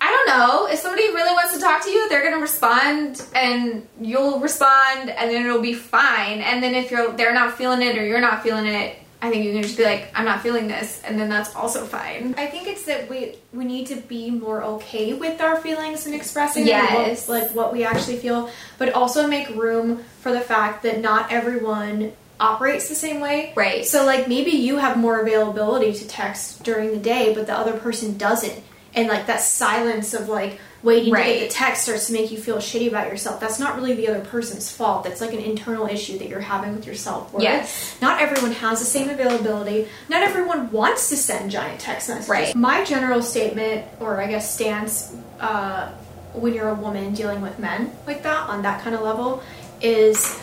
[0.00, 0.66] I don't know.
[0.66, 5.30] If somebody really wants to talk to you, they're gonna respond, and you'll respond, and
[5.30, 6.40] then it'll be fine.
[6.40, 9.44] And then if you're they're not feeling it or you're not feeling it, I think
[9.44, 12.34] you can just be like, I'm not feeling this, and then that's also fine.
[12.36, 16.14] I think it's that we we need to be more okay with our feelings and
[16.14, 17.28] expressing Yes.
[17.28, 21.30] what, like what we actually feel, but also make room for the fact that not
[21.30, 23.52] everyone operates the same way.
[23.54, 23.86] Right.
[23.86, 27.78] So like maybe you have more availability to text during the day, but the other
[27.78, 28.60] person doesn't.
[28.94, 32.38] And like that silence of like waiting to get the text starts to make you
[32.38, 33.38] feel shitty about yourself.
[33.40, 35.04] That's not really the other person's fault.
[35.04, 37.32] That's like an internal issue that you're having with yourself.
[37.38, 37.96] Yes.
[38.02, 39.88] Not everyone has the same availability.
[40.08, 42.28] Not everyone wants to send giant text messages.
[42.28, 42.54] Right.
[42.54, 45.92] My general statement, or I guess stance, uh,
[46.34, 49.42] when you're a woman dealing with men like that on that kind of level,
[49.80, 50.36] is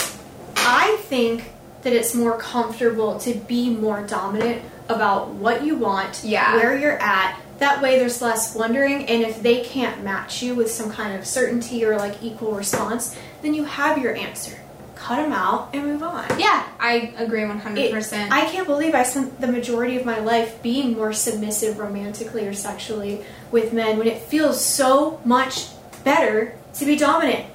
[0.56, 6.56] I think that it's more comfortable to be more dominant about what you want, Yeah.
[6.56, 7.40] where you're at.
[7.60, 11.28] That way, there's less wondering, and if they can't match you with some kind of
[11.28, 14.58] certainty or like equal response, then you have your answer.
[14.96, 16.26] Cut them out and move on.
[16.40, 18.32] Yeah, I agree 100%.
[18.32, 22.54] I can't believe I spent the majority of my life being more submissive romantically or
[22.54, 25.68] sexually with men when it feels so much
[26.04, 27.46] better to be dominant.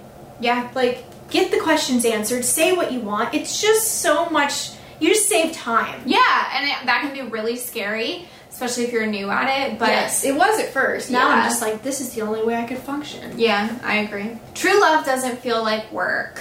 [0.40, 3.34] yeah, Like, get the questions answered, say what you want.
[3.34, 6.02] It's just so much, you just save time.
[6.06, 9.78] Yeah, and it, that can be really scary, especially if you're new at it.
[9.80, 11.10] But yes, it was at first.
[11.10, 11.34] Now Yeah.
[11.34, 13.36] I'm just like, this is the only way I could function.
[13.38, 14.38] yeah, I agree.
[14.54, 16.40] True love doesn't feel like work.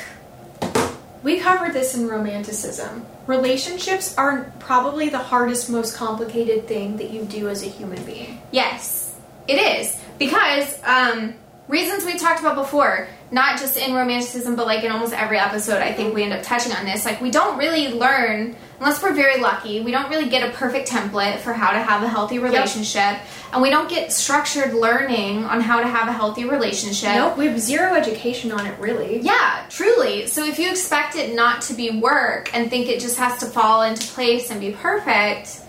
[1.23, 3.05] We covered this in romanticism.
[3.27, 8.41] Relationships are probably the hardest, most complicated thing that you do as a human being.
[8.51, 9.15] Yes,
[9.47, 11.33] it is because um,
[11.67, 15.81] reasons we talked about before, not just in romanticism, but like in almost every episode,
[15.81, 17.05] I think we end up touching on this.
[17.05, 19.81] Like we don't really learn unless we're very lucky.
[19.81, 23.17] We don't really get a perfect template for how to have a healthy relationship,
[23.53, 27.15] and we don't get structured learning on how to have a healthy relationship.
[27.15, 29.19] Nope, we have zero education on it, really.
[29.21, 30.27] Yeah, truly.
[30.27, 33.45] So if you expect it not to be work and think it just has to
[33.45, 35.61] fall into place and be perfect,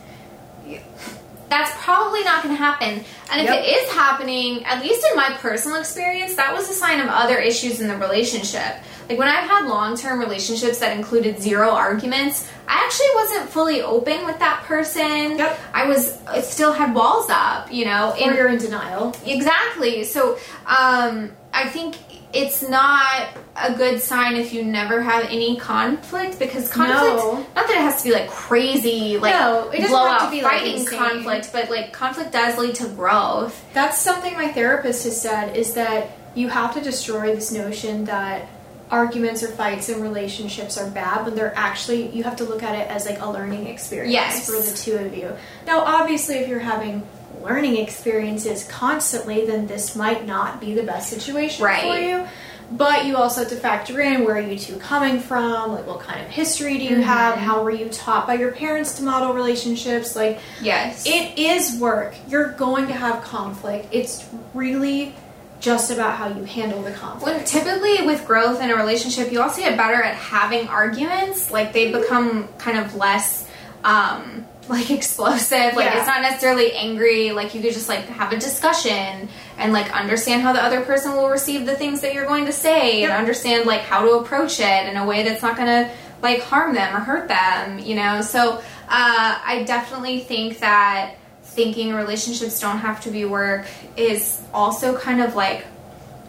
[1.49, 3.05] that's probably not going to happen.
[3.31, 3.63] And if Yep.
[3.65, 7.39] it is happening, at least in my personal experience, that was a sign of other
[7.39, 8.77] issues in the relationship.
[9.09, 13.83] Like when I've had long term relationships that included zero arguments, I actually wasn't fully
[13.83, 15.37] open with that person.
[15.39, 15.61] Yep.
[15.75, 18.13] I was, I still had walls up, you know.
[18.13, 19.15] Or and- you're in denial.
[19.27, 20.05] Exactly.
[20.05, 21.97] So um, I think
[22.35, 27.35] it's not a good sign if you never have any conflict because conflict, No.
[27.55, 30.31] not that it has to be like crazy, like No, it doesn't blow have to
[30.31, 30.99] be, like, fighting insane.
[30.99, 33.65] conflict, but like conflict does lead to growth.
[33.73, 38.49] That's something my therapist has said is that you have to destroy this notion that
[38.91, 42.75] arguments or fights in relationships are bad when they're actually you have to look at
[42.79, 44.47] it as like a learning experience Yes.
[44.47, 45.33] for the two of you.
[45.67, 47.03] Now obviously if you're having
[47.45, 52.27] learning experiences constantly then this might not be the best situation for you.
[52.73, 56.01] But you also have to factor in where are you two coming from, like what
[56.01, 57.03] kind of history do you Mm-hmm.
[57.03, 61.05] have, how were you taught by your parents to model relationships, like Yes.
[61.07, 62.15] it is work.
[62.27, 63.89] You're going to have conflict.
[63.93, 65.15] It's really
[65.61, 67.37] just about how you handle the conflict.
[67.37, 71.51] when typically with growth in a relationship, you also get better at having arguments.
[71.51, 73.47] Like they become kind of less
[73.85, 75.75] um, like explosive.
[75.75, 75.99] Like Yeah.
[75.99, 77.33] it's not necessarily angry.
[77.33, 81.13] Like you could just like have a discussion and like understand how the other person
[81.17, 83.11] will receive the things that you're going to say Yep.
[83.11, 85.91] and understand like how to approach it in a way that's not going to
[86.23, 87.79] like harm them or hurt them.
[87.79, 88.21] You know.
[88.23, 94.97] So uh, I definitely think that thinking relationships don't have to be work is also
[94.99, 95.67] kind of like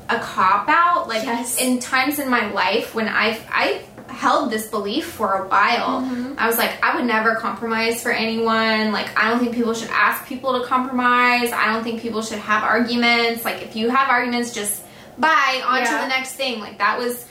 [0.09, 1.07] a cop out.
[1.07, 1.57] Like Yes.
[1.59, 3.81] in times in my life when I've I
[4.15, 6.01] held this belief for a while.
[6.01, 6.33] Mm-hmm.
[6.39, 8.91] I was like, I would never compromise for anyone.
[8.91, 11.51] Like I don't think people should ask people to compromise.
[11.51, 13.43] I don't think people should have arguments.
[13.45, 14.81] Like if you have arguments, just
[15.17, 15.85] bye on Yeah.
[15.85, 16.59] to the next thing.
[16.59, 17.27] Like that was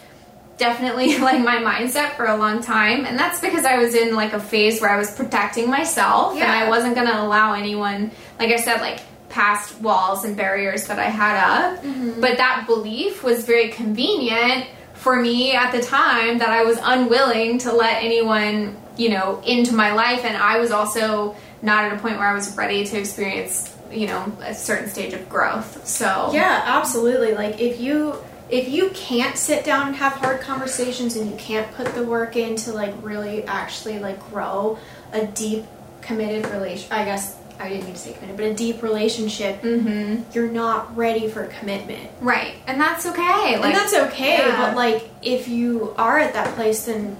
[0.57, 4.33] definitely like my mindset for a long time and that's because I was in like
[4.35, 8.51] a phase where I was protecting myself and I wasn't going to allow anyone like
[8.51, 11.37] I said like past walls and barriers that I had
[11.75, 12.21] up Mm-hmm.
[12.21, 14.67] but that belief was very convenient
[15.05, 19.75] for me at the time that I was unwilling to let anyone you know into
[19.75, 22.99] my life and I was also not at a point where I was ready to
[22.99, 27.35] experience you know a certain stage of growth so Yeah, absolutely.
[27.35, 28.15] Like if you
[28.49, 32.35] if you can't sit down and have hard conversations and you can't put the work
[32.37, 34.79] in to like really actually like grow
[35.13, 35.67] a deep
[36.01, 40.25] committed relation I guess I didn't mean to say committed, but a deep relationship, mhm
[40.35, 42.11] you're not ready for commitment.
[42.21, 44.57] right and that's okay like and that's okay, yeah.
[44.67, 47.17] but like if you are at that place then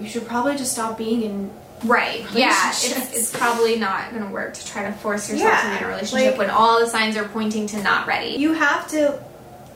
[0.00, 1.50] you should probably just stop being in
[1.84, 2.24] Right.
[2.34, 2.70] Yeah.
[2.70, 5.76] It's, it's probably not going to work to try to force yourself Yeah, to be
[5.76, 8.30] in a relationship like- when all the signs are pointing to not ready.
[8.36, 9.16] you have to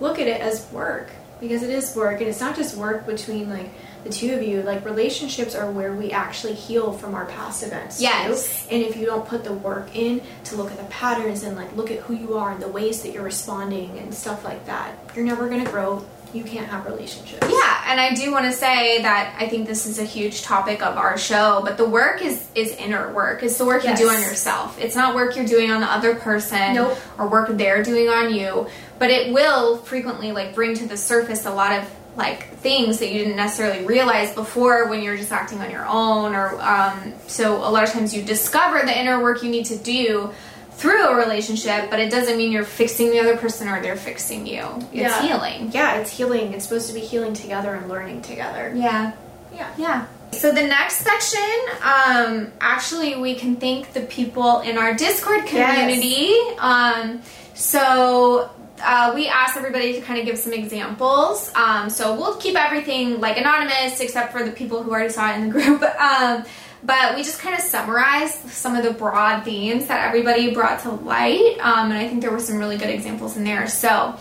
[0.00, 3.48] look at it as work because it is work and it's not just work between
[3.48, 3.70] like
[4.04, 7.98] the two of you like relationships are where we actually heal from our past events
[7.98, 8.04] too.
[8.04, 8.66] Yes.
[8.70, 11.74] and if you don't put the work in to look at the patterns and like
[11.76, 14.92] look at who you are and the ways that you're responding and stuff like that
[15.14, 18.52] you're never going to grow you can't have relationships yeah, and I do want to
[18.52, 22.22] say that I think this is a huge topic of our show, but the work
[22.22, 23.42] is is inner work.
[23.42, 24.00] It's the work Yes.
[24.00, 24.80] you do on yourself.
[24.80, 26.96] It's not work you're doing on the other person Nope.
[27.18, 28.66] or work they're doing on you,
[28.98, 31.84] but it will frequently like bring to the surface a lot of
[32.16, 36.34] like things that you didn't necessarily realize before when you're just acting on your own
[36.34, 39.76] or um, so a lot of times you discover the inner work you need to
[39.78, 40.30] do
[40.72, 44.46] through a relationship but it doesn't mean you're fixing the other person or they're fixing
[44.46, 44.62] you.
[44.92, 45.22] It's Yeah.
[45.22, 45.70] healing.
[45.72, 46.52] Yeah it's healing.
[46.52, 48.72] It's supposed to be healing together and learning together.
[48.76, 49.12] Yeah.
[49.54, 49.68] Yeah.
[49.78, 50.06] Yeah.
[50.32, 51.42] So the next section,
[51.82, 56.34] um, actually, we can thank the people in our Discord community.
[56.58, 57.20] Um,
[57.54, 58.48] so
[58.82, 61.52] uh, we asked everybody to kind of give some examples.
[61.54, 65.38] Um, so we'll keep everything like anonymous, except for the people who already saw it
[65.38, 65.82] in the group.
[65.82, 66.44] Um,
[66.84, 70.90] but we just kind of summarized some of the broad themes that everybody brought to
[70.90, 73.66] light, um, and I think there were some really good examples in there.
[73.68, 74.16] So.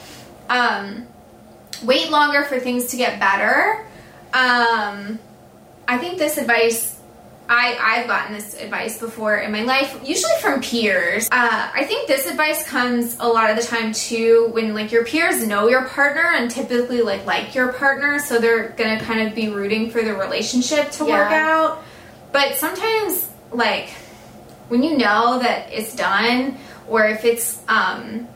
[0.49, 1.07] Um,
[1.83, 3.85] wait longer for things to get better.
[4.33, 5.19] Um,
[5.87, 6.99] I think this advice,
[7.53, 11.27] I, I've gotten this advice before in my life, usually from peers.
[11.29, 15.03] Uh, I think this advice comes a lot of the time too when like your
[15.03, 19.35] peers know your partner and typically like like your partner, so they're gonna kind of
[19.35, 21.83] be rooting for the relationship to work out.
[22.31, 23.89] But sometimes like
[24.69, 28.29] when you know that it's done or if it's um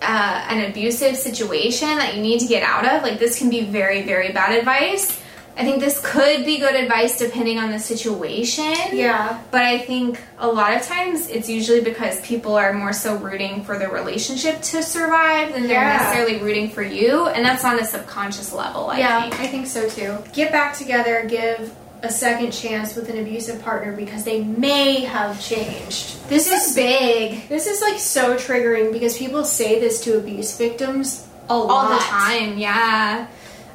[0.00, 3.64] uh, an abusive situation that you need to get out of, like this can be
[3.64, 5.20] very, very bad advice.
[5.56, 8.74] I think this could be good advice depending on the situation.
[8.92, 13.16] yeah But I think a lot of times it's usually because people are more so
[13.16, 15.98] rooting for the relationship to survive than they're Yeah.
[15.98, 17.26] necessarily rooting for you.
[17.26, 19.40] And that's on a subconscious level, I yeah, think.
[19.40, 20.18] I think so too.
[20.32, 25.40] Get back together, give a second chance with an abusive partner because they may have
[25.40, 26.28] changed.
[26.28, 27.48] This is big.
[27.48, 31.70] this is like so triggering because people say this to abuse victims a lot.
[31.70, 33.26] All the time, yeah.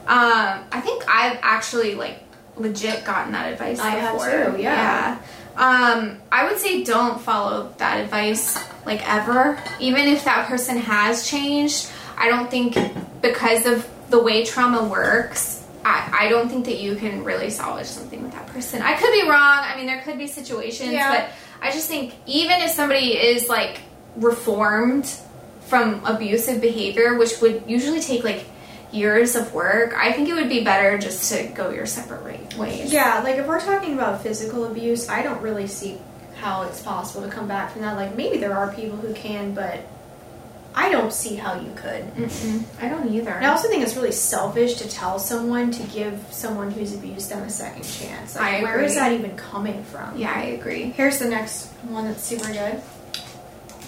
[0.09, 2.23] Um, I think I've actually like
[2.57, 4.55] legit gotten that advice I have before.
[4.57, 5.19] too, yeah.
[5.55, 11.27] Um, I would say don't follow that advice like ever, even if that person has
[11.29, 11.91] changed.
[12.17, 12.75] I don't think
[13.21, 17.85] because of the way trauma works, I, I don't think that you can really salvage
[17.87, 18.81] something with that person.
[18.81, 19.59] I could be wrong.
[19.61, 21.11] I mean, there could be situations, Yeah.
[21.11, 21.29] but
[21.61, 23.81] I just think even if somebody is like
[24.15, 25.05] reformed
[25.67, 28.45] from abusive behavior, which would usually take like
[28.91, 32.91] years of work, I think it would be better just to go your separate ways.
[32.91, 35.99] Yeah, like if we're talking about physical abuse, I don't really see
[36.37, 37.95] how it's possible to come back from that.
[37.95, 39.85] Like maybe there are people who can, but
[40.73, 42.05] I don't see how you could.
[42.15, 43.31] Mm-mm, I don't either.
[43.31, 47.29] And I also think it's really selfish to tell someone to give someone who's abused
[47.29, 48.35] them a second chance.
[48.35, 50.17] Like, I where is that even coming from?
[50.17, 50.85] Yeah, I agree.
[50.91, 52.81] Here's the next one that's super good.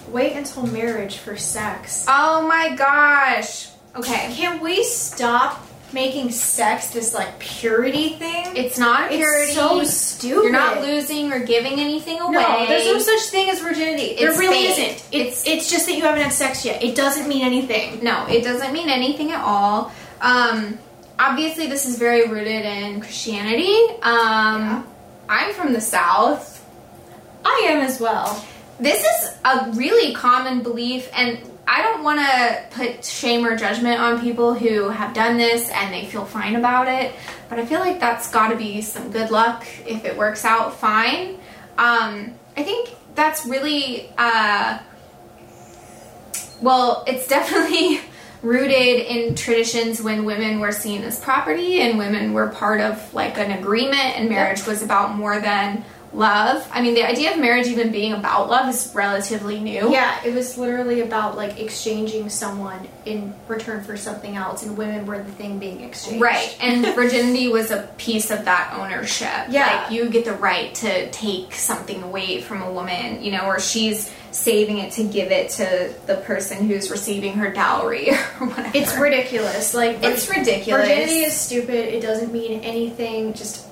[0.08, 2.04] Wait until marriage for sex.
[2.08, 3.71] Oh my gosh.
[3.96, 4.32] Okay.
[4.34, 8.56] Can we stop making sex this like purity thing?
[8.56, 9.52] It's not It's purity.
[9.52, 10.44] so stupid.
[10.44, 12.32] You're not losing or giving anything away.
[12.32, 14.16] No, there's no such thing as virginity.
[14.16, 14.78] There really fake.
[14.88, 15.08] isn't.
[15.12, 16.82] It's it's just that you haven't had sex yet.
[16.82, 18.02] It doesn't mean anything.
[18.02, 19.92] No, it doesn't mean anything at all.
[20.22, 20.78] Um,
[21.18, 23.76] obviously, this is very rooted in Christianity.
[24.02, 24.82] Um, Yeah.
[25.28, 26.64] I'm from the South.
[27.44, 28.44] I am as well.
[28.82, 34.00] This is a really common belief, and I don't want to put shame or judgment
[34.00, 37.12] on people who have done this and they feel fine about it,
[37.48, 40.80] but I feel like that's got to be some good luck if it works out
[40.80, 41.38] fine.
[41.78, 44.80] Um, I think that's really, uh,
[46.60, 48.00] well, it's definitely
[48.42, 48.72] rooted
[49.06, 53.52] in traditions when women were seen as property and women were part of like an
[53.52, 55.84] agreement and marriage was about more than
[56.14, 56.68] love.
[56.72, 59.90] I mean, the idea of marriage even being about love is relatively new.
[59.90, 65.06] Yeah, it was literally about like exchanging someone in return for something else, and women
[65.06, 66.22] were the thing being exchanged.
[66.22, 69.46] Right, and virginity was a piece of that ownership.
[69.48, 69.84] Yeah.
[69.84, 73.58] Like, you get the right to take something away from a woman, you know, or
[73.58, 78.10] she's saving it to give it to the person who's receiving her dowry
[78.40, 78.70] or whatever.
[78.74, 79.74] It's ridiculous.
[79.74, 80.88] Like It's ridiculous.
[80.88, 81.94] Virginity is stupid.
[81.94, 83.34] It doesn't mean anything.
[83.34, 83.66] Just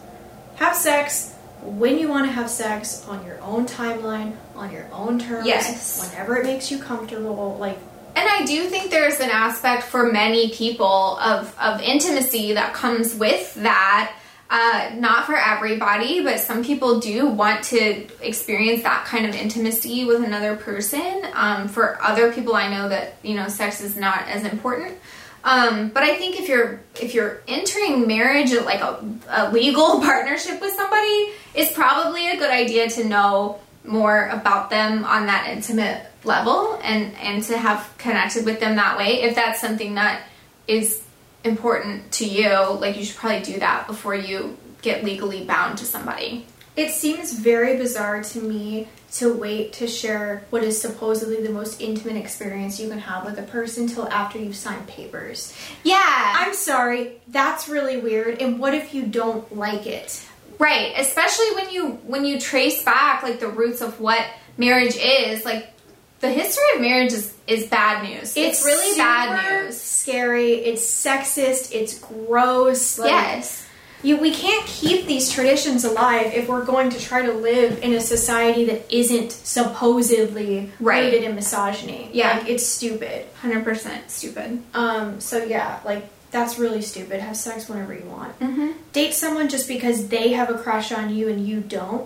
[0.57, 1.30] have sex
[1.63, 5.47] when you want to have sex on your own timeline, on your own terms.
[5.47, 6.09] Yes.
[6.11, 7.57] Whenever it makes you comfortable.
[7.59, 7.79] Like
[8.17, 13.15] And I do think there's an aspect for many people of, of intimacy that comes
[13.15, 14.15] with that.
[14.53, 20.05] Uh, not for everybody, but some people do want to experience that kind of intimacy
[20.05, 21.25] with another person.
[21.35, 24.99] Um, for other people, I know that you know sex is not as important.
[25.43, 30.61] Um, but I think if you're if you're entering marriage like a, a legal partnership
[30.61, 36.07] with somebody, it's probably a good idea to know more about them on that intimate
[36.25, 39.23] level and and to have connected with them that way.
[39.23, 40.23] If that's something that
[40.69, 41.03] is
[41.45, 45.85] important to you, like you should probably do that before you get legally bound to
[45.85, 46.47] somebody.
[46.77, 51.81] it seems very bizarre to me to wait to share what is supposedly the most
[51.81, 55.53] intimate experience you can have with a person till after you've signed papers.
[55.83, 55.99] Yeah.
[56.39, 58.41] I'm sorry, that's really weird.
[58.41, 60.25] And what if you don't like it?
[60.61, 64.25] Right, especially when you when you trace back like the roots of what
[64.59, 65.73] marriage is, like
[66.21, 68.37] the history of marriage is is bad news.
[68.37, 69.81] It's, really bad news.
[69.81, 70.53] Scary.
[70.53, 71.73] It's sexist.
[71.75, 72.99] It's gross.
[72.99, 73.67] Like, Yes.
[74.03, 77.93] You, we can't keep these traditions alive if we're going to try to live in
[77.93, 81.05] a society that isn't supposedly Right.
[81.05, 82.09] rooted in misogyny.
[82.13, 82.39] Yeah.
[82.39, 83.27] Like, it's stupid.
[83.43, 84.63] 100% stupid.
[84.75, 87.21] Um, so yeah, like that's really stupid.
[87.21, 88.39] Have sex whenever you want.
[88.41, 88.75] Mhm.
[88.93, 92.03] Date someone just because they have a crush on you and you don't.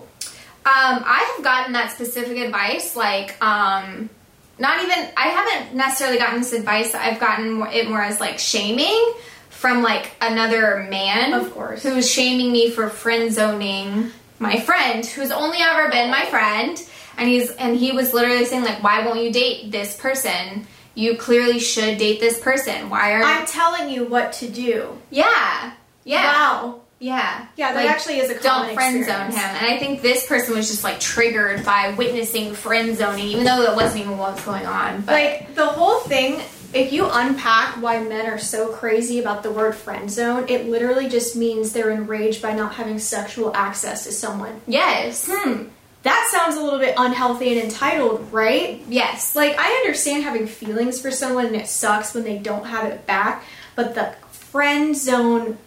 [0.67, 4.09] Um, I have gotten that specific advice, like, um,
[4.57, 6.95] not even, I haven't necessarily gotten this advice.
[6.95, 9.13] I've gotten it more as like shaming
[9.49, 11.33] from like another man.
[11.33, 11.83] Of course.
[11.83, 16.81] Who's shaming me for friend zoning my friend, who's only ever been my friend.
[17.17, 20.67] And he's, and he was literally saying like, why won't you date this person?
[20.95, 22.89] You clearly should date this person.
[22.89, 24.97] Why are I'm telling you what to do.
[25.11, 25.73] Yeah.
[26.03, 26.23] Yeah.
[26.23, 26.81] Wow.
[26.99, 27.47] Yeah.
[27.57, 29.55] Yeah, that Like, actually is a common don't friend zone him.
[29.57, 33.61] And I think this person was just like triggered by witnessing friend zoning, even though
[33.63, 35.01] that wasn't even what's was going on.
[35.01, 36.41] But Like the whole thing,
[36.73, 41.09] if you unpack why men are so crazy about the word friend zone, it literally
[41.09, 44.61] just means they're enraged by not having sexual access to someone.
[44.65, 45.63] yes, Hmm.
[46.05, 48.81] That sounds a little bit unhealthy and entitled, right?
[48.87, 52.85] yes, Like I understand having feelings for someone and it sucks when they don't have
[52.85, 53.43] it back,
[53.75, 55.57] but the friend zone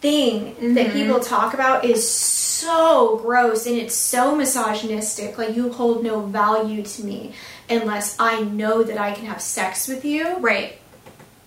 [0.00, 0.92] thing that Mhm.
[0.92, 5.38] people talk about is so gross and it's so misogynistic.
[5.38, 7.32] Like you hold no value to me
[7.70, 10.36] unless I know that I can have sex with you.
[10.40, 10.78] right.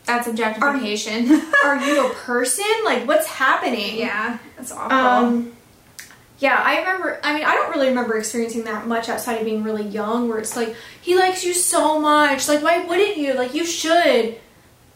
[0.05, 1.41] That's objectification.
[1.65, 2.63] Are you a person?
[2.85, 3.97] Like what's happening?
[3.97, 4.97] yeah, that's awful.
[4.97, 5.51] Um,
[6.39, 7.19] yeah, I remember.
[7.23, 10.37] I mean, I don't really remember experiencing that much outside of being really young, where
[10.37, 12.47] it's like he likes you so much.
[12.47, 13.33] Like, why wouldn't you?
[13.33, 14.37] Like, you should.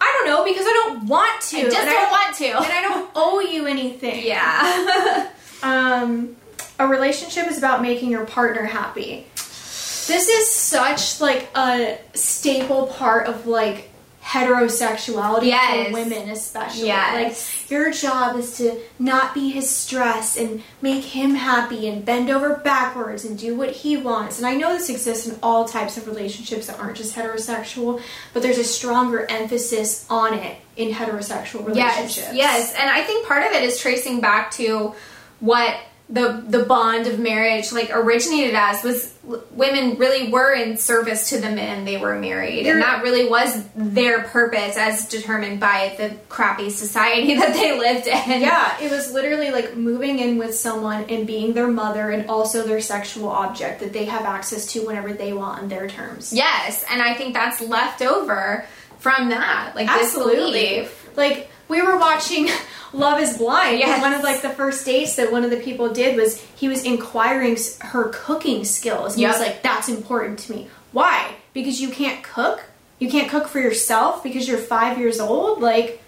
[0.03, 1.57] I don't know because I don't want to.
[1.57, 2.45] I just don't want to.
[2.45, 4.25] and I don't owe you anything.
[4.25, 5.29] yeah.
[5.63, 6.37] Um,
[6.79, 9.27] a relationship is about making your partner happy.
[9.35, 13.90] This is such like a staple part of like
[14.23, 15.87] heterosexuality Yes.
[15.87, 16.87] for women especially.
[16.87, 17.63] Yes.
[17.63, 22.29] Like your job is to not be his stress and make him happy and bend
[22.29, 24.37] over backwards and do what he wants.
[24.37, 28.01] And I know this exists in all types of relationships that aren't just heterosexual,
[28.33, 32.17] but there's a stronger emphasis on it in heterosexual relationships.
[32.17, 34.93] Yes, yes, and I think part of it is tracing back to
[35.39, 35.75] what
[36.11, 39.13] the the bond of marriage like originated as was
[39.51, 43.63] women really were in service to the men they were married, and that really was
[43.75, 48.41] their purpose as determined by the crappy society that they lived in.
[48.41, 52.65] Yeah, it was literally like moving in with someone and being their mother and also
[52.65, 56.33] their sexual object that they have access to whenever they want on their terms.
[56.33, 58.65] Yes, and I think that's left over
[58.99, 60.97] from that, like this belief.
[61.15, 62.47] Like we were watching
[62.93, 63.79] Love is Blind.
[63.79, 64.01] Yes.
[64.01, 66.83] one of like the first dates that one of the people did was he was
[66.83, 69.13] inquiring her cooking skills.
[69.13, 69.29] And Yep.
[69.35, 70.67] he was like, "That's important to me.
[70.91, 71.35] Why?
[71.53, 72.63] Because you can't cook.
[72.99, 75.61] You can't cook for yourself because you're five years old.
[75.61, 76.03] Like,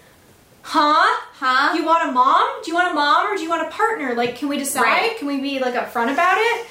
[0.62, 1.06] huh?
[1.42, 1.74] Huh?
[1.74, 2.46] You want a mom?
[2.62, 4.14] Do you want a mom or do you want a partner?
[4.14, 4.82] Like, can we decide?
[4.82, 5.16] Right.
[5.18, 6.66] Can we be like upfront about it?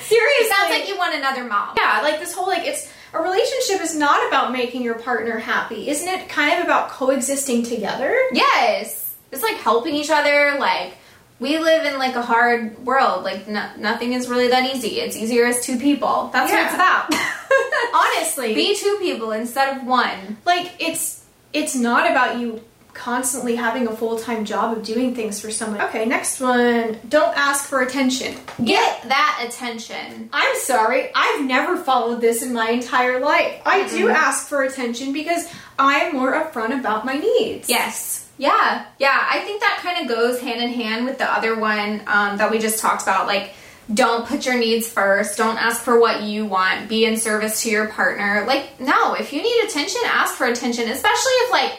[0.00, 0.46] Seriously.
[0.46, 1.74] It sounds like you want another mom.
[1.76, 5.88] yeah, like this whole like it's a relationship is not about making your partner happy.
[5.88, 8.16] Isn't it kind of about coexisting together?
[8.32, 9.14] Yes.
[9.30, 10.56] It's like helping each other.
[10.58, 10.94] Like,
[11.40, 13.24] we live in like a hard world.
[13.24, 15.00] Like, no, nothing is really that easy.
[15.00, 16.30] It's easier as two people.
[16.32, 17.12] That's what it's about.
[17.94, 20.38] Honestly, Be two people instead of one.
[20.44, 22.62] like it's it's not about you
[22.94, 25.80] constantly having a full-time job of doing things for someone.
[25.82, 26.98] Okay, next one.
[27.08, 28.36] Don't ask for attention.
[28.64, 30.28] Get that attention.
[30.32, 33.60] I'm sorry, I've never followed this in my entire life.
[33.64, 37.68] I do ask for attention because I'm more upfront about my needs.
[37.68, 38.28] Yes.
[38.38, 38.86] Yeah.
[38.98, 39.26] Yeah.
[39.30, 42.50] I think that kind of goes hand in hand with the other one um, that
[42.50, 43.26] we just talked about.
[43.26, 43.54] Like,
[43.92, 45.36] don't put your needs first.
[45.36, 46.88] Don't ask for what you want.
[46.88, 48.44] Be in service to your partner.
[48.46, 51.72] Like, no, if you need attention, ask for attention, especially if, like,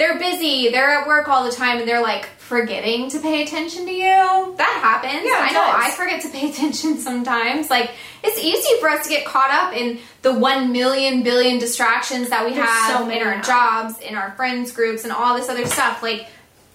[0.00, 3.84] they're busy, they're at work all the time, and they're like forgetting to pay attention
[3.84, 4.54] to you.
[4.56, 5.24] That happens.
[5.26, 5.76] Yeah, I know does.
[5.76, 7.68] I forget to pay attention sometimes.
[7.68, 7.90] Like,
[8.24, 12.46] it's easy for us to get caught up in the one million billion distractions that
[12.46, 13.42] we There's have so in our now.
[13.42, 16.02] jobs, in our friends groups, and all this other stuff.
[16.02, 16.26] Like,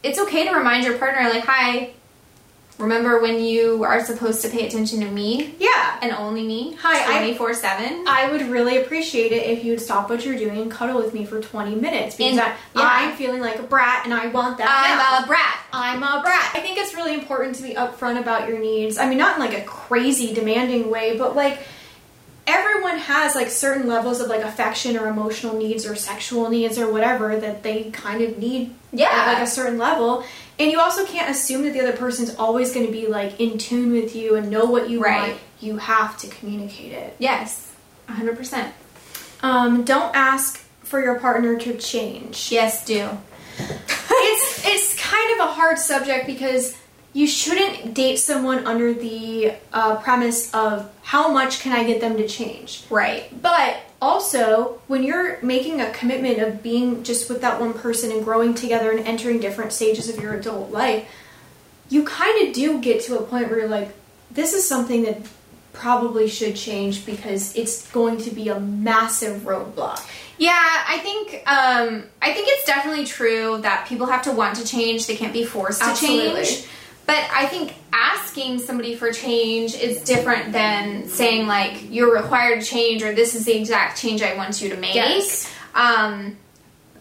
[0.03, 1.93] it's okay to remind your partner, like, hi,
[2.77, 5.97] remember when you are supposed to pay attention to me Yeah.
[6.01, 6.77] and only me?
[6.81, 8.05] Hi, I- 24 7.
[8.07, 11.25] I would really appreciate it if you'd stop what you're doing and cuddle with me
[11.25, 12.55] for 20 minutes because And- I, yeah.
[12.75, 14.67] I'm feeling like a brat and I want that.
[14.69, 15.23] I'm now.
[15.23, 15.55] a brat.
[15.71, 16.51] I'm a brat.
[16.53, 18.97] I think it's really important to be upfront about your needs.
[18.97, 21.59] I mean, not in like a crazy demanding way, but like
[22.47, 26.91] everyone has like certain levels of like affection or emotional needs or sexual needs or
[26.91, 29.07] whatever that they kind of need Yeah.
[29.11, 30.23] at like a certain level.
[30.59, 33.57] And you also can't assume that the other person's always going to be like in
[33.57, 35.29] tune with you and know what you Right.
[35.31, 35.41] want.
[35.59, 37.15] You have to communicate it.
[37.19, 37.73] Yes,
[38.07, 38.69] 100%.
[39.41, 42.51] Um, don't ask for your partner to change.
[42.51, 43.09] Yes, do.
[43.59, 46.77] it's it's kind of a hard subject because
[47.13, 52.17] you shouldn't date someone under the uh, premise of how much can I get them
[52.17, 52.83] to change.
[52.89, 53.29] Right.
[53.41, 58.23] But also, when you're making a commitment of being just with that one person and
[58.23, 61.07] growing together and entering different stages of your adult life,
[61.89, 63.89] you kind of do get to a point where you're like,
[64.29, 65.17] this is something that
[65.73, 70.07] probably should change because it's going to be a massive roadblock.
[70.37, 74.65] Yeah, I think um, I think it's definitely true that people have to want to
[74.65, 75.07] change.
[75.07, 76.43] They can't be forced to Absolutely.
[76.43, 76.67] change.
[77.05, 82.65] But I think asking somebody for change is different than saying like you're required to
[82.67, 84.95] change or this is the exact change I want you to make.
[84.95, 85.51] Yes.
[85.73, 86.37] Um,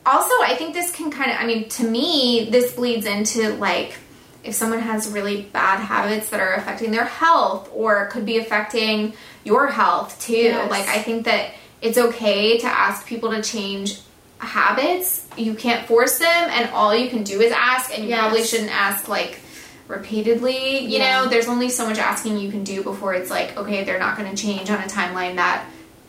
[0.06, 3.96] also, I think this can kind of, I mean, to me, this bleeds into like
[4.42, 9.14] if someone has really bad habits that are affecting their health or could be affecting
[9.42, 10.34] your health too.
[10.34, 10.70] Yes.
[10.70, 14.00] Like, I think that it's okay to ask people to change
[14.38, 15.26] habits.
[15.38, 18.20] You can't force them, and all you can do is ask, and you Yes.
[18.20, 19.40] probably shouldn't ask like
[19.88, 20.78] repeatedly.
[20.78, 21.22] You Yeah.
[21.22, 24.16] know, there's only so much asking you can do before it's like, okay, they're not
[24.16, 25.64] going to change on a timeline that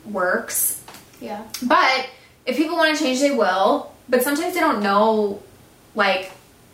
[0.06, 0.80] works.
[1.22, 1.42] Yeah.
[1.64, 2.08] But
[2.46, 3.92] if people want to change, they will.
[4.08, 5.42] But sometimes they don't know,
[5.96, 6.32] like,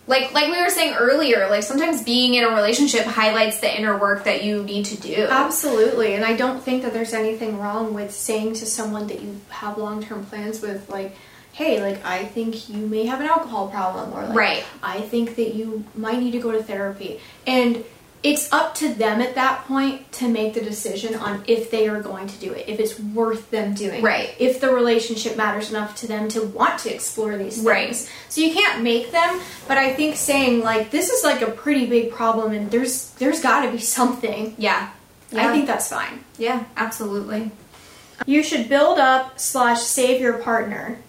[0.08, 1.48] like like we were saying earlier.
[1.50, 5.28] Like sometimes being in a relationship highlights the inner work that you need to do.
[5.30, 9.40] Absolutely, and I don't think that there's anything wrong with saying to someone that you
[9.50, 11.16] have long term plans with, like,
[11.62, 14.64] hey, like, I think you may have an alcohol problem, or like, Right.
[14.82, 17.20] I think that you might need to go to therapy.
[17.46, 17.84] And
[18.24, 22.02] it's up to them at that point to make the decision on if they are
[22.02, 24.04] going to do it, if it's worth them doing.
[24.04, 24.36] Right.
[24.38, 27.66] If the relationship matters enough to them to want to explore these things.
[27.66, 27.96] Right.
[28.30, 31.88] So you can't make them, but I think saying like this is like a pretty
[31.88, 34.54] big problem and there's there's got to be something.
[34.58, 34.92] Yeah.
[35.34, 36.24] I think that's fine.
[36.38, 37.52] Yeah, absolutely.
[38.26, 41.00] You should build up slash save your partner.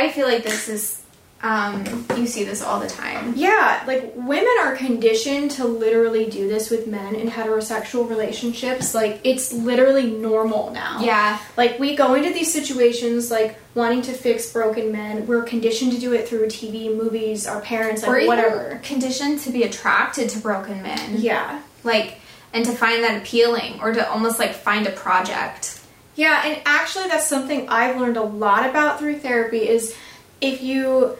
[0.00, 1.02] I feel like this is
[1.42, 3.34] um you see this all the time.
[3.36, 8.94] Yeah, like women are conditioned to literally do this with men in heterosexual relationships.
[8.94, 11.00] Like it's literally normal now.
[11.00, 11.40] Yeah.
[11.56, 15.26] Like we go into these situations like wanting to fix broken men.
[15.26, 18.80] We're conditioned to do it through TV, movies, our parents, like or whatever.
[18.84, 21.16] conditioned to be attracted to broken men.
[21.18, 21.60] Yeah.
[21.82, 22.18] Like
[22.52, 25.80] and to find that appealing or to almost like find a project.
[26.14, 29.96] Yeah, and actually that's something I've learned a lot about through therapy is
[30.40, 31.16] if you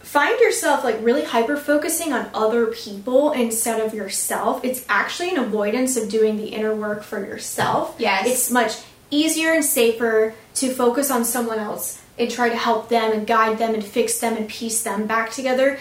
[0.00, 5.38] find yourself like really hyper focusing on other people instead of yourself, it's actually an
[5.38, 7.96] avoidance of doing the inner work for yourself.
[7.98, 8.26] Yes.
[8.26, 8.78] It's much
[9.10, 13.58] easier and safer to focus on someone else and try to help them and guide
[13.58, 15.78] them and fix them and piece them back together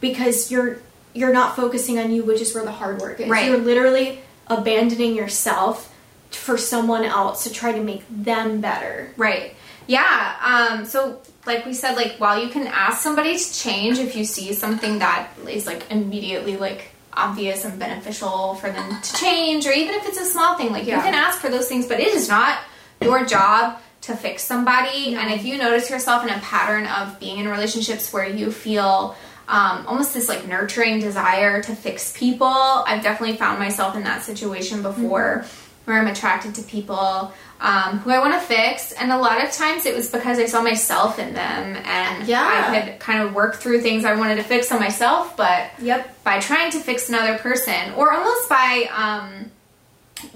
[0.00, 0.80] because you're
[1.14, 3.28] you're not focusing on you, which is where the hard work is.
[3.28, 3.46] Right.
[3.46, 5.92] You're literally abandoning yourself
[6.36, 9.12] for someone else to try to make them better.
[9.16, 9.54] Right.
[9.86, 10.36] Yeah.
[10.70, 14.24] Um, so, like we said, like while you can ask somebody to change if you
[14.24, 19.72] see something that is like immediately like obvious and beneficial for them to change, or
[19.72, 20.96] even if it's a small thing, like Yeah.
[20.96, 22.58] you can ask for those things, but it is not
[23.00, 25.14] your job to fix somebody.
[25.14, 29.16] And if you notice yourself in a pattern of being in relationships where you feel
[29.48, 34.22] um, almost this like nurturing desire to fix people, I've definitely found myself in that
[34.22, 35.44] situation before
[35.86, 38.92] where I'm attracted to people um, who I want to fix.
[38.92, 42.42] And a lot of times it was because I saw myself in them and Yeah.
[42.74, 46.22] I could kind of work through things I wanted to fix on myself, but Yep.
[46.24, 49.50] by trying to fix another person or almost by um,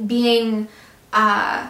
[0.07, 0.69] being
[1.13, 1.69] uh,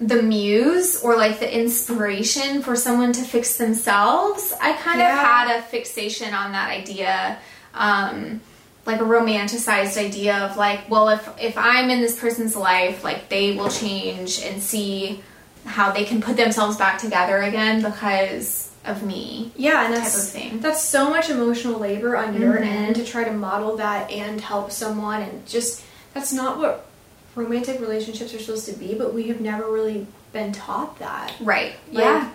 [0.00, 5.56] the muse or like the inspiration for someone to fix themselves i kind of had
[5.58, 7.38] a fixation on that idea
[7.74, 8.40] um,
[8.86, 13.28] like a romanticized idea of like well if if i'm in this person's life like
[13.28, 15.22] they will change and see
[15.64, 20.24] how they can put themselves back together again because of me Yeah, and type that's
[20.26, 22.66] of thing that's so much emotional labor on your Mhm.
[22.66, 25.80] end to try to model that and help someone and just
[26.12, 26.86] that's not what
[27.34, 31.32] romantic relationships are supposed to be, but we have never really been taught that.
[31.40, 32.28] right Like, yeah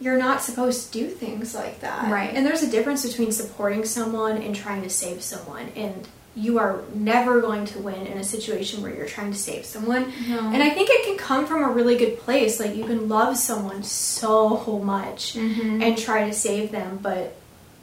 [0.00, 2.10] You're not supposed to do things like that.
[2.12, 2.34] Right.
[2.34, 5.68] And there's a difference between supporting someone and trying to save someone.
[5.74, 9.64] And you are never going to win in a situation where you're trying to save
[9.64, 10.12] someone.
[10.28, 10.38] No.
[10.40, 12.60] And I think it can come from a really good place.
[12.60, 15.82] Like you can love someone so much Mhm.
[15.82, 17.36] and try to save them, but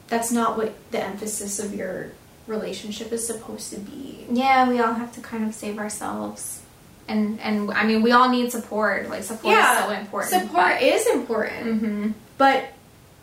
[0.07, 2.11] that's not what the emphasis of your
[2.45, 4.25] relationship is supposed to be.
[4.29, 6.59] Yeah, we all have to kind of save ourselves.
[7.07, 9.09] And and I mean, we all need support.
[9.09, 10.41] Like support is so important.
[10.43, 11.79] Support is important.
[11.81, 12.65] hmm But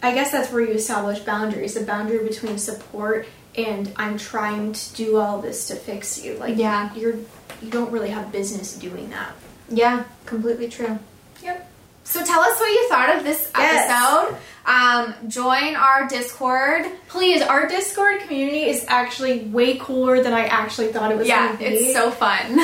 [0.02, 1.74] I guess that's where you establish boundaries.
[1.74, 3.26] The boundary between support
[3.56, 6.34] and I'm trying to do all this to fix you.
[6.34, 6.94] Like Yeah.
[6.94, 7.14] you're
[7.62, 9.32] you don't really have business doing that.
[9.68, 10.98] Yeah, completely true.
[11.42, 11.68] Yep.
[12.04, 13.90] So tell us what you thought of this Yes.
[13.90, 14.36] episode.
[14.66, 16.86] Um, join our Discord.
[17.08, 21.56] Please, our Discord community is actually way cooler than I actually thought it was Yeah,
[21.58, 22.52] it's so fun.
[22.52, 22.58] um,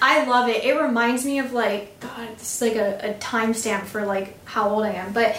[0.00, 0.64] I love it.
[0.64, 4.70] It reminds me of like God, this is like a, a timestamp for like how
[4.70, 5.36] old I am, but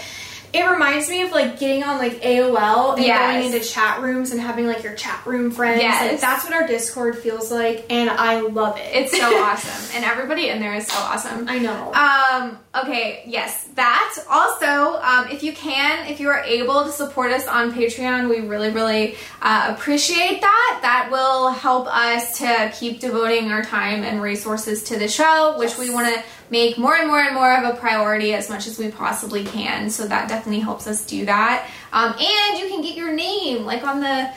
[0.54, 3.34] it reminds me of like getting on like AOL and Yes.
[3.44, 5.82] going into chat rooms and having like your chat room friends.
[5.82, 6.12] Yes.
[6.12, 8.90] Like that's what our Discord feels like, and I love it.
[8.94, 11.48] it's so awesome, and everybody in there is so awesome.
[11.48, 11.94] I know.
[11.94, 14.18] Um, okay, yes, that.
[14.30, 18.40] Also, um, if you can, if you are able to support us on Patreon, we
[18.42, 20.80] really, really uh, appreciate that.
[20.82, 25.78] That will help us to keep devoting our time and resources to the show, which
[25.78, 28.80] we want to make more and more and more of a priority as much as
[28.80, 29.90] we possibly can.
[29.90, 31.70] So that definitely helps us do that.
[31.94, 34.32] Um, and you can get your name like on the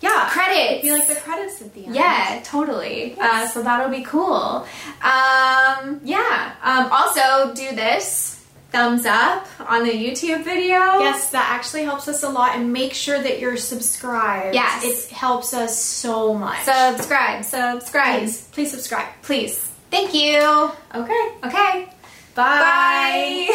[0.00, 0.70] yeah, credits.
[0.70, 1.94] It'd be like the credits at the end.
[1.94, 3.16] Yeah, totally.
[3.20, 4.66] Uh, so that'll be cool.
[5.02, 6.54] Um, yeah.
[6.62, 8.40] Um, also, do this
[8.70, 10.78] thumbs up on the YouTube video.
[11.00, 14.54] Yes, that actually helps us a lot, and make sure that you're subscribed.
[14.54, 14.84] Yes.
[14.84, 16.62] it helps us so much.
[16.64, 17.44] Subscribe.
[17.44, 18.20] Subscribe.
[18.20, 19.08] please, please subscribe.
[19.22, 19.69] Please.
[19.90, 20.70] Thank you.
[20.94, 21.88] Okay, Okay.
[22.34, 23.50] bye.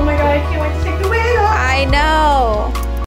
[0.00, 1.56] Oh my god, I can't wait to take the wig off.
[1.56, 2.87] I know.